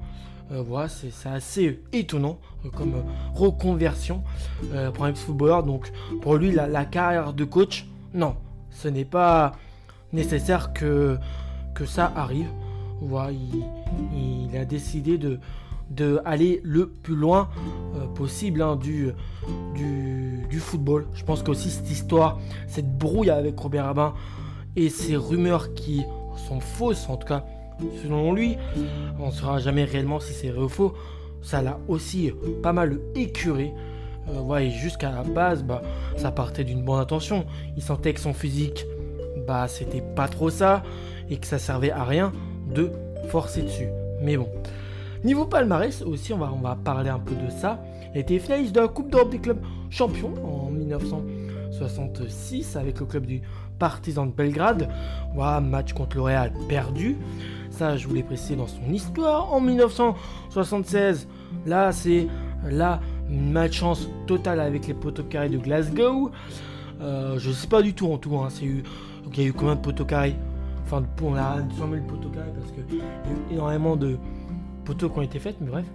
Euh, 0.52 0.62
voilà, 0.68 0.90
c'est 0.90 1.30
assez 1.30 1.80
étonnant 1.94 2.38
euh, 2.66 2.70
comme 2.70 2.96
euh, 2.96 3.02
reconversion 3.34 4.22
pour 4.94 5.06
un 5.06 5.10
ex-footballeur. 5.10 5.64
Donc 5.64 5.92
pour 6.22 6.36
lui, 6.36 6.52
la, 6.52 6.86
carrière 6.86 7.34
de 7.34 7.46
coach, 7.46 7.88
non, 8.14 8.36
ce 8.70 8.88
n'est 8.88 9.06
pas 9.06 9.54
nécessaire 10.14 10.74
que, 10.74 11.18
ça 11.86 12.12
arrive. 12.16 12.50
Voilà, 13.02 13.32
il, 13.32 14.56
a 14.56 14.66
décidé 14.66 15.18
de, 15.18 15.40
le 15.98 16.86
plus 16.86 17.16
loin 17.16 17.50
possible 18.14 18.62
hein, 18.62 18.76
du, 18.76 19.12
du, 19.74 20.60
football. 20.60 21.08
Je 21.16 21.24
pense 21.24 21.42
qu'aussi 21.42 21.72
cette 21.72 21.90
histoire, 21.90 22.40
cette 22.68 22.98
brouille 23.00 23.32
avec 23.32 23.60
Robert 23.60 23.86
Rabin 23.86 24.14
et 24.76 24.90
ces 24.90 25.16
rumeurs 25.16 25.74
qui 25.74 26.04
sont 26.48 26.60
fausses, 26.60 27.10
en 27.10 27.18
tout 27.18 27.28
cas 27.28 27.46
selon 28.02 28.34
lui, 28.34 28.58
on 29.20 29.28
ne 29.28 29.32
saura 29.32 29.60
jamais 29.60 29.84
réellement 29.84 30.20
si 30.20 30.34
c'est 30.34 30.50
vrai 30.50 30.64
ou 30.64 30.70
faux. 30.70 30.94
Ça 31.42 31.62
l'a 31.62 31.80
aussi 31.88 32.32
pas 32.62 32.74
mal 32.74 33.00
écuré. 33.16 33.74
Euh, 34.30 34.70
jusqu'à 34.70 35.12
la 35.12 35.24
base, 35.24 35.64
bah, 35.64 35.82
ça 36.18 36.32
partait 36.32 36.64
d'une 36.64 36.84
bonne 36.84 37.00
intention. 37.00 37.46
Il 37.76 37.84
sentait 37.84 38.14
que 38.14 38.20
son 38.20 38.34
physique, 38.34 38.86
bah, 39.48 39.68
c'était 39.68 40.02
pas 40.02 40.28
trop 40.28 40.50
ça 40.50 40.84
et 41.30 41.38
que 41.38 41.48
ça 41.48 41.58
servait 41.58 41.92
à 41.92 42.04
rien 42.04 42.32
de 42.74 42.92
forcer 43.30 43.64
dessus. 43.64 43.88
Mais 44.22 44.38
bon. 44.38 44.48
Niveau 45.24 45.46
palmarès 45.46 46.02
aussi, 46.02 46.34
on 46.34 46.38
va, 46.38 46.52
on 46.54 46.62
va 46.62 46.76
parler 46.76 47.10
un 47.10 47.20
peu 47.20 47.36
de 47.36 47.50
ça. 47.50 47.80
Il 48.14 48.20
été 48.20 48.40
finaliste 48.40 48.74
de 48.74 48.82
la 48.82 48.88
Coupe 48.88 49.12
d'Europe 49.12 49.30
des 49.30 49.40
clubs 49.40 49.62
champions 49.90 50.34
en 50.44 50.72
1966 50.72 52.76
avec 52.76 53.00
le 53.00 53.06
club 53.06 53.26
du 53.26 53.42
Partizan 53.80 54.26
de 54.26 54.32
Belgrade. 54.32 54.90
Match 55.62 55.94
contre 55.94 56.18
le 56.18 56.24
Real 56.24 56.52
perdu. 56.68 57.18
Ça, 57.72 57.98
je 57.98 58.08
voulais 58.08 58.24
préciser 58.24 58.56
dans 58.56 58.68
son 58.68 58.92
histoire. 58.92 59.52
En 59.52 59.62
1976, 59.62 61.28
là, 61.66 61.92
c'est 61.92 62.28
la 62.70 63.00
malchance 63.30 64.08
totale 64.28 64.60
avec 64.60 64.88
les 64.88 64.94
poteaux 64.94 65.24
carrés 65.24 65.50
de 65.50 65.58
Glasgow. 65.58 66.32
Euh, 67.02 67.40
je 67.40 67.52
sais 67.52 67.68
pas 67.68 67.82
du 67.82 67.94
tout 67.94 68.12
en 68.12 68.18
tout. 68.18 68.38
Hein, 68.38 68.50
eu, 68.62 68.84
il 69.34 69.40
y 69.40 69.46
a 69.46 69.48
eu 69.48 69.54
combien 69.54 69.76
de 69.76 69.82
poteaux 69.82 70.06
carrés? 70.06 70.36
Enfin, 70.86 71.04
on 71.24 71.36
a 71.36 71.58
100 71.78 71.90
000 71.90 72.04
poteaux 72.08 72.30
carrés 72.30 72.52
parce 72.60 72.72
qu'il 72.72 72.98
y 72.98 73.02
a 73.02 73.04
eu 73.04 73.54
énormément 73.54 73.96
de 73.96 74.18
poteaux 74.84 75.10
qui 75.10 75.20
ont 75.20 75.24
été 75.24 75.40
faits, 75.40 75.56
mais 75.62 75.70
bref. 75.70 75.86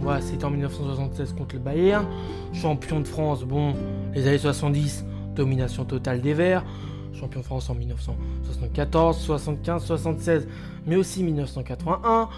Voilà, 0.00 0.20
c'était 0.20 0.44
en 0.44 0.50
1976 0.50 1.34
contre 1.34 1.56
le 1.56 1.60
Bayern. 1.60 2.06
Champion 2.52 3.00
de 3.00 3.06
France, 3.06 3.44
bon, 3.44 3.74
les 4.14 4.26
années 4.28 4.38
70, 4.38 5.04
domination 5.34 5.84
totale 5.84 6.20
des 6.20 6.34
Verts. 6.34 6.64
Champion 7.12 7.40
de 7.40 7.44
France 7.44 7.70
en 7.70 7.74
1974, 7.74 9.18
75, 9.18 9.84
76, 9.84 10.48
mais 10.86 10.96
aussi 10.96 11.22
1981. 11.22 12.28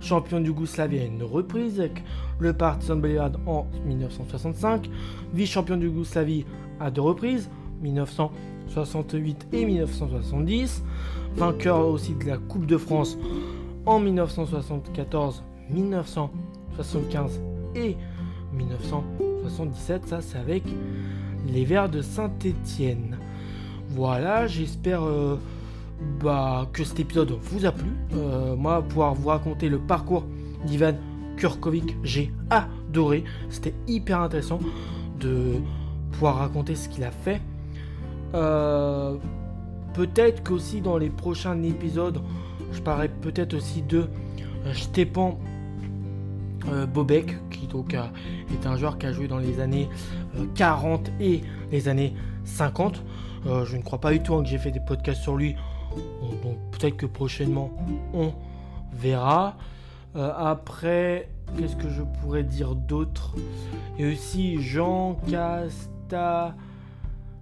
Champion 0.00 0.40
du 0.40 0.48
Yougoslavie 0.48 1.00
à 1.00 1.04
une 1.04 1.22
reprise 1.22 1.78
avec 1.80 2.02
le 2.38 2.52
Partizan 2.52 2.96
Belgrade 2.96 3.36
en 3.46 3.66
1965. 3.84 4.88
Vice-champion 5.34 5.76
du 5.76 5.86
Yougoslavie 5.86 6.46
à 6.80 6.90
deux 6.90 7.02
reprises, 7.02 7.50
1900 7.82 8.32
68 8.70 9.48
et 9.52 9.64
1970. 9.64 10.82
Vainqueur 11.36 11.86
aussi 11.86 12.14
de 12.14 12.24
la 12.24 12.38
Coupe 12.38 12.66
de 12.66 12.76
France 12.76 13.16
en 13.86 14.00
1974, 14.00 15.44
1975 15.70 17.40
et 17.74 17.96
1977. 18.52 20.06
Ça, 20.06 20.20
c'est 20.20 20.38
avec 20.38 20.64
les 21.46 21.64
Verts 21.64 21.88
de 21.88 22.02
Saint-Étienne. 22.02 23.18
Voilà, 23.92 24.46
j'espère 24.46 25.02
euh, 25.02 25.36
bah, 26.22 26.68
que 26.72 26.84
cet 26.84 27.00
épisode 27.00 27.32
vous 27.42 27.66
a 27.66 27.72
plu. 27.72 27.90
Euh, 28.14 28.54
moi, 28.54 28.82
pouvoir 28.82 29.14
vous 29.14 29.28
raconter 29.28 29.68
le 29.68 29.78
parcours 29.78 30.24
d'Ivan 30.64 30.94
Kurkovic, 31.36 31.96
j'ai 32.04 32.32
adoré. 32.50 33.24
C'était 33.48 33.74
hyper 33.88 34.20
intéressant 34.20 34.60
de 35.18 35.54
pouvoir 36.12 36.36
raconter 36.36 36.76
ce 36.76 36.88
qu'il 36.88 37.02
a 37.02 37.10
fait. 37.10 37.40
Euh, 38.34 39.16
peut-être 39.94 40.44
qu'aussi 40.44 40.80
dans 40.80 40.96
les 40.96 41.10
prochains 41.10 41.60
épisodes, 41.64 42.20
je 42.72 42.80
parlerai 42.80 43.08
peut-être 43.08 43.54
aussi 43.54 43.82
de 43.82 44.06
Stepan 44.72 45.36
Bobek, 46.94 47.36
qui 47.50 47.66
donc 47.66 47.94
est 47.94 48.66
un 48.66 48.76
joueur 48.76 48.98
qui 48.98 49.06
a 49.06 49.12
joué 49.12 49.26
dans 49.26 49.38
les 49.38 49.58
années 49.58 49.88
40 50.54 51.10
et 51.18 51.40
les 51.72 51.88
années 51.88 52.14
50. 52.44 53.02
Je 53.44 53.76
ne 53.76 53.82
crois 53.82 54.00
pas 54.00 54.12
du 54.12 54.20
tout 54.20 54.34
hein, 54.34 54.42
que 54.42 54.48
j'ai 54.48 54.58
fait 54.58 54.70
des 54.70 54.80
podcasts 54.80 55.22
sur 55.22 55.36
lui. 55.36 55.56
Donc 56.42 56.58
peut-être 56.72 56.96
que 56.96 57.06
prochainement 57.06 57.70
on 58.14 58.32
verra. 58.92 59.56
après, 60.14 61.28
qu'est-ce 61.56 61.76
que 61.76 61.88
je 61.88 62.02
pourrais 62.02 62.44
dire 62.44 62.74
d'autre? 62.74 63.34
Et 63.98 64.12
aussi 64.12 64.60
Jean 64.60 65.16
Casta. 65.30 66.54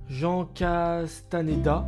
Jean 0.08 0.46
Castaneda, 0.46 1.84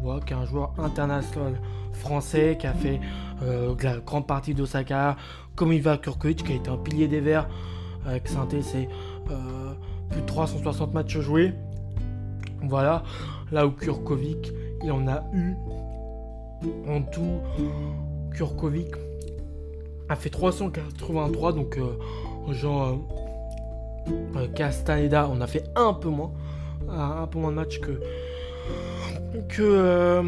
voilà, 0.00 0.20
qui 0.20 0.32
est 0.32 0.36
un 0.36 0.44
joueur 0.44 0.72
international 0.78 1.60
français 1.92 2.56
qui 2.58 2.66
a 2.66 2.72
fait 2.72 3.00
euh, 3.42 3.74
la 3.82 3.96
grande 3.98 4.26
partie 4.26 4.54
d'Osaka, 4.54 5.16
comme 5.56 5.72
Ivan 5.72 5.96
Kurkovic, 5.96 6.44
qui 6.44 6.52
a 6.52 6.54
été 6.54 6.70
un 6.70 6.76
pilier 6.76 7.08
des 7.08 7.20
Verts 7.20 7.48
avec 8.06 8.28
saint 8.28 8.46
c'est 8.62 8.88
euh, 9.30 9.72
plus 10.08 10.20
de 10.20 10.26
360 10.26 10.94
matchs 10.94 11.18
joués. 11.18 11.52
Voilà, 12.62 13.02
là 13.52 13.66
où 13.66 13.70
Kurkovic, 13.70 14.52
il 14.82 14.92
en 14.92 15.06
a 15.08 15.24
eu 15.32 15.54
en 16.88 17.02
tout. 17.02 17.40
Kurkovic 18.34 18.94
a 20.08 20.16
fait 20.16 20.30
383, 20.30 21.52
donc 21.52 21.78
euh, 21.78 21.98
Jean 22.52 23.00
Castaneda, 24.54 25.28
on 25.30 25.40
a 25.40 25.46
fait 25.46 25.64
un 25.76 25.92
peu 25.92 26.08
moins 26.08 26.32
un 26.88 27.26
peu 27.26 27.38
moins 27.38 27.50
de 27.50 27.56
match 27.56 27.80
que 27.80 28.00
euh, 29.60 30.22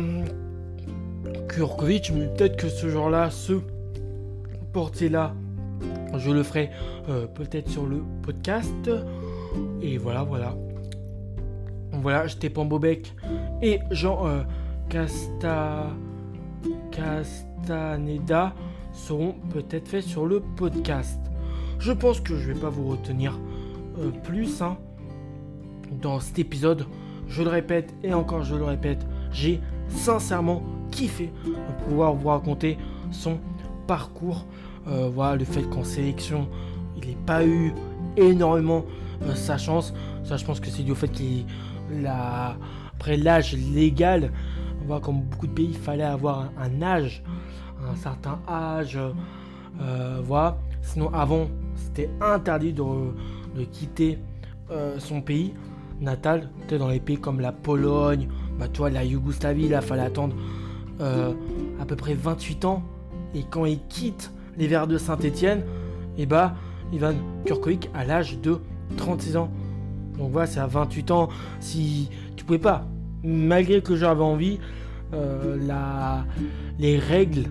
mais 2.15 2.27
peut-être 2.27 2.57
que 2.57 2.69
ce 2.69 2.89
genre-là, 2.89 3.31
ce 3.31 3.55
portier-là, 4.73 5.35
je 6.17 6.31
le 6.31 6.43
ferai 6.43 6.71
euh, 7.09 7.27
peut-être 7.27 7.69
sur 7.69 7.87
le 7.87 8.03
podcast. 8.23 8.91
Et 9.83 9.99
voilà, 9.99 10.23
voilà. 10.23 10.55
Voilà, 11.93 12.27
j'étais 12.27 12.49
Bobek 12.49 13.15
et 13.63 13.81
Jean 13.91 14.27
euh, 14.27 14.43
Casta... 14.89 15.89
Castaneda 16.93 18.55
seront 18.93 19.35
peut-être 19.51 19.89
faits 19.89 20.05
sur 20.05 20.27
le 20.27 20.41
podcast. 20.41 21.19
Je 21.79 21.93
pense 21.93 22.21
que 22.21 22.37
je 22.37 22.53
vais 22.53 22.61
pas 22.61 22.69
vous 22.69 22.89
retenir 22.89 23.39
euh, 23.99 24.11
plus. 24.11 24.61
Hein 24.61 24.77
dans 25.91 26.21
cet 26.21 26.39
épisode. 26.39 26.87
Je 27.29 27.43
le 27.43 27.49
répète 27.49 27.95
et 28.03 28.13
encore 28.15 28.43
je 28.43 28.55
le 28.55 28.65
répète, 28.65 29.07
j'ai 29.33 29.61
sincèrement 29.89 30.63
kiffé 30.91 31.33
pouvoir 31.89 32.15
vous 32.15 32.29
raconter 32.29 32.79
son 33.11 33.39
parcours. 33.87 34.47
Euh, 34.89 35.09
voilà, 35.13 35.37
le 35.37 35.45
fait 35.45 35.63
qu'en 35.63 35.85
sélection, 35.85 36.49
il 36.97 37.09
n'ait 37.09 37.17
pas 37.27 37.45
eu 37.45 37.73
énormément 38.17 38.85
sa 39.35 39.59
chance. 39.59 39.93
Ça, 40.25 40.37
je 40.37 40.45
pense 40.45 40.61
que 40.61 40.69
c'est 40.69 40.83
dû 40.83 40.93
au 40.93 40.95
fait 40.95 41.09
qu'il 41.09 41.45
après 42.07 43.17
l'âge 43.17 43.57
légal, 43.57 44.33
comme 45.03 45.23
beaucoup 45.23 45.47
de 45.47 45.53
pays, 45.53 45.69
il 45.71 45.77
fallait 45.77 46.03
avoir 46.03 46.51
un, 46.59 46.83
âge, 46.83 47.23
un 47.89 47.95
certain 47.95 48.39
âge. 48.49 48.99
Euh, 49.81 50.21
voilà. 50.25 50.59
Sinon, 50.83 51.13
avant, 51.13 51.47
c'était 51.75 52.11
interdit 52.21 52.73
de, 52.73 52.83
de 52.83 53.65
quitter 53.65 54.19
son 54.99 55.21
pays 55.21 55.53
natal, 56.01 56.49
dans 56.69 56.89
les 56.89 57.01
pays 57.01 57.19
comme 57.19 57.41
la 57.41 57.53
Pologne, 57.53 58.29
bah 58.59 58.69
toi 58.69 58.91
la 58.91 59.05
Yougoslavie, 59.05 59.67
il 59.67 59.75
a 59.75 59.81
fallu 59.81 60.03
attendre 60.03 60.35
euh, 61.01 61.33
à 61.81 61.85
peu 61.85 61.97
près 61.97 62.15
28 62.15 62.65
ans. 62.65 62.83
Et 63.35 63.45
quand 63.49 63.65
il 63.65 63.81
quitte 63.89 64.33
les 64.57 64.67
Verts 64.67 64.87
de 64.87 64.99
Saint-Etienne, 64.99 65.61
et 66.17 66.23
eh 66.23 66.27
bah 66.27 66.55
Ivan 66.93 67.15
Kurkovic 67.45 67.89
à 67.95 68.05
l'âge 68.05 68.39
de 68.41 68.61
36 68.97 69.37
ans. 69.37 69.51
Donc 70.19 70.33
voilà, 70.33 70.47
c'est 70.47 70.61
à 70.61 70.67
28 70.67 71.11
ans. 71.11 71.29
Si 71.61 72.09
tu 72.37 72.45
pouvais 72.45 72.59
pas, 72.59 72.87
malgré 73.25 73.83
que 73.83 73.97
j'avais 73.97 74.23
envie, 74.23 74.59
euh, 75.13 75.59
la, 75.67 76.25
les 76.79 76.99
règles 76.99 77.45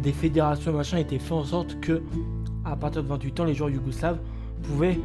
des 0.00 0.12
fédérations 0.12 0.72
machin 0.72 0.98
étaient 0.98 1.18
faites 1.18 1.32
en 1.32 1.44
sorte 1.44 1.80
que 1.80 2.02
à 2.64 2.76
partir 2.76 3.02
de 3.02 3.08
28 3.08 3.40
ans, 3.40 3.44
les 3.44 3.54
joueurs 3.54 3.70
yougoslaves 3.70 4.18
pouvaient 4.62 4.98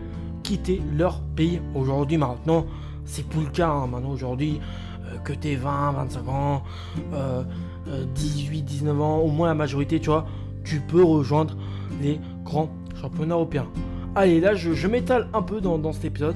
quitter 0.44 0.82
leur 0.98 1.22
pays. 1.36 1.62
Aujourd'hui, 1.76 2.18
maintenant, 2.18 2.66
c'est 3.06 3.26
plus 3.28 3.44
le 3.44 3.50
cas. 3.50 3.70
Hein. 3.70 3.88
Maintenant, 3.88 4.12
aujourd'hui, 4.12 4.60
euh, 5.06 5.18
que 5.20 5.34
tu 5.34 5.56
20, 5.56 5.92
25 5.92 6.28
ans, 6.30 6.64
18, 8.16 8.60
euh, 8.60 8.62
19 8.64 9.02
ans, 9.02 9.18
au 9.20 9.28
moins 9.28 9.48
la 9.48 9.54
majorité, 9.54 10.00
tu 10.00 10.10
vois, 10.10 10.26
tu 10.64 10.80
peux 10.80 11.04
rejoindre 11.04 11.56
les 12.02 12.20
grands 12.44 12.70
championnats 13.00 13.36
européens. 13.36 13.68
Allez, 14.16 14.40
là, 14.40 14.56
je, 14.56 14.88
m'étale 14.88 15.28
un 15.34 15.42
peu 15.42 15.62
dans, 15.62 15.94
cet 15.94 16.06
épisode. 16.06 16.36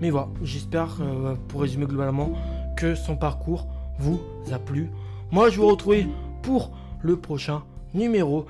Mais 0.00 0.10
voilà, 0.10 0.28
j'espère, 0.42 0.98
euh, 1.00 1.34
pour 1.48 1.62
résumer 1.62 1.86
globalement, 1.86 2.32
que 2.76 2.94
son 2.94 3.16
parcours 3.16 3.66
vous 3.98 4.20
a 4.52 4.58
plu. 4.58 4.90
Moi, 5.30 5.50
je 5.50 5.58
vous 5.60 5.68
retrouver 5.68 6.06
pour 6.42 6.70
le 7.02 7.16
prochain 7.16 7.62
numéro 7.94 8.46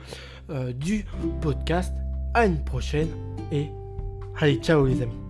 du 0.75 1.05
podcast. 1.41 1.95
À 2.35 2.47
une 2.47 2.59
prochaine 2.65 3.09
et 3.53 3.69
allez, 4.41 4.57
ciao 4.57 4.87
les 4.87 5.03
amis. 5.03 5.30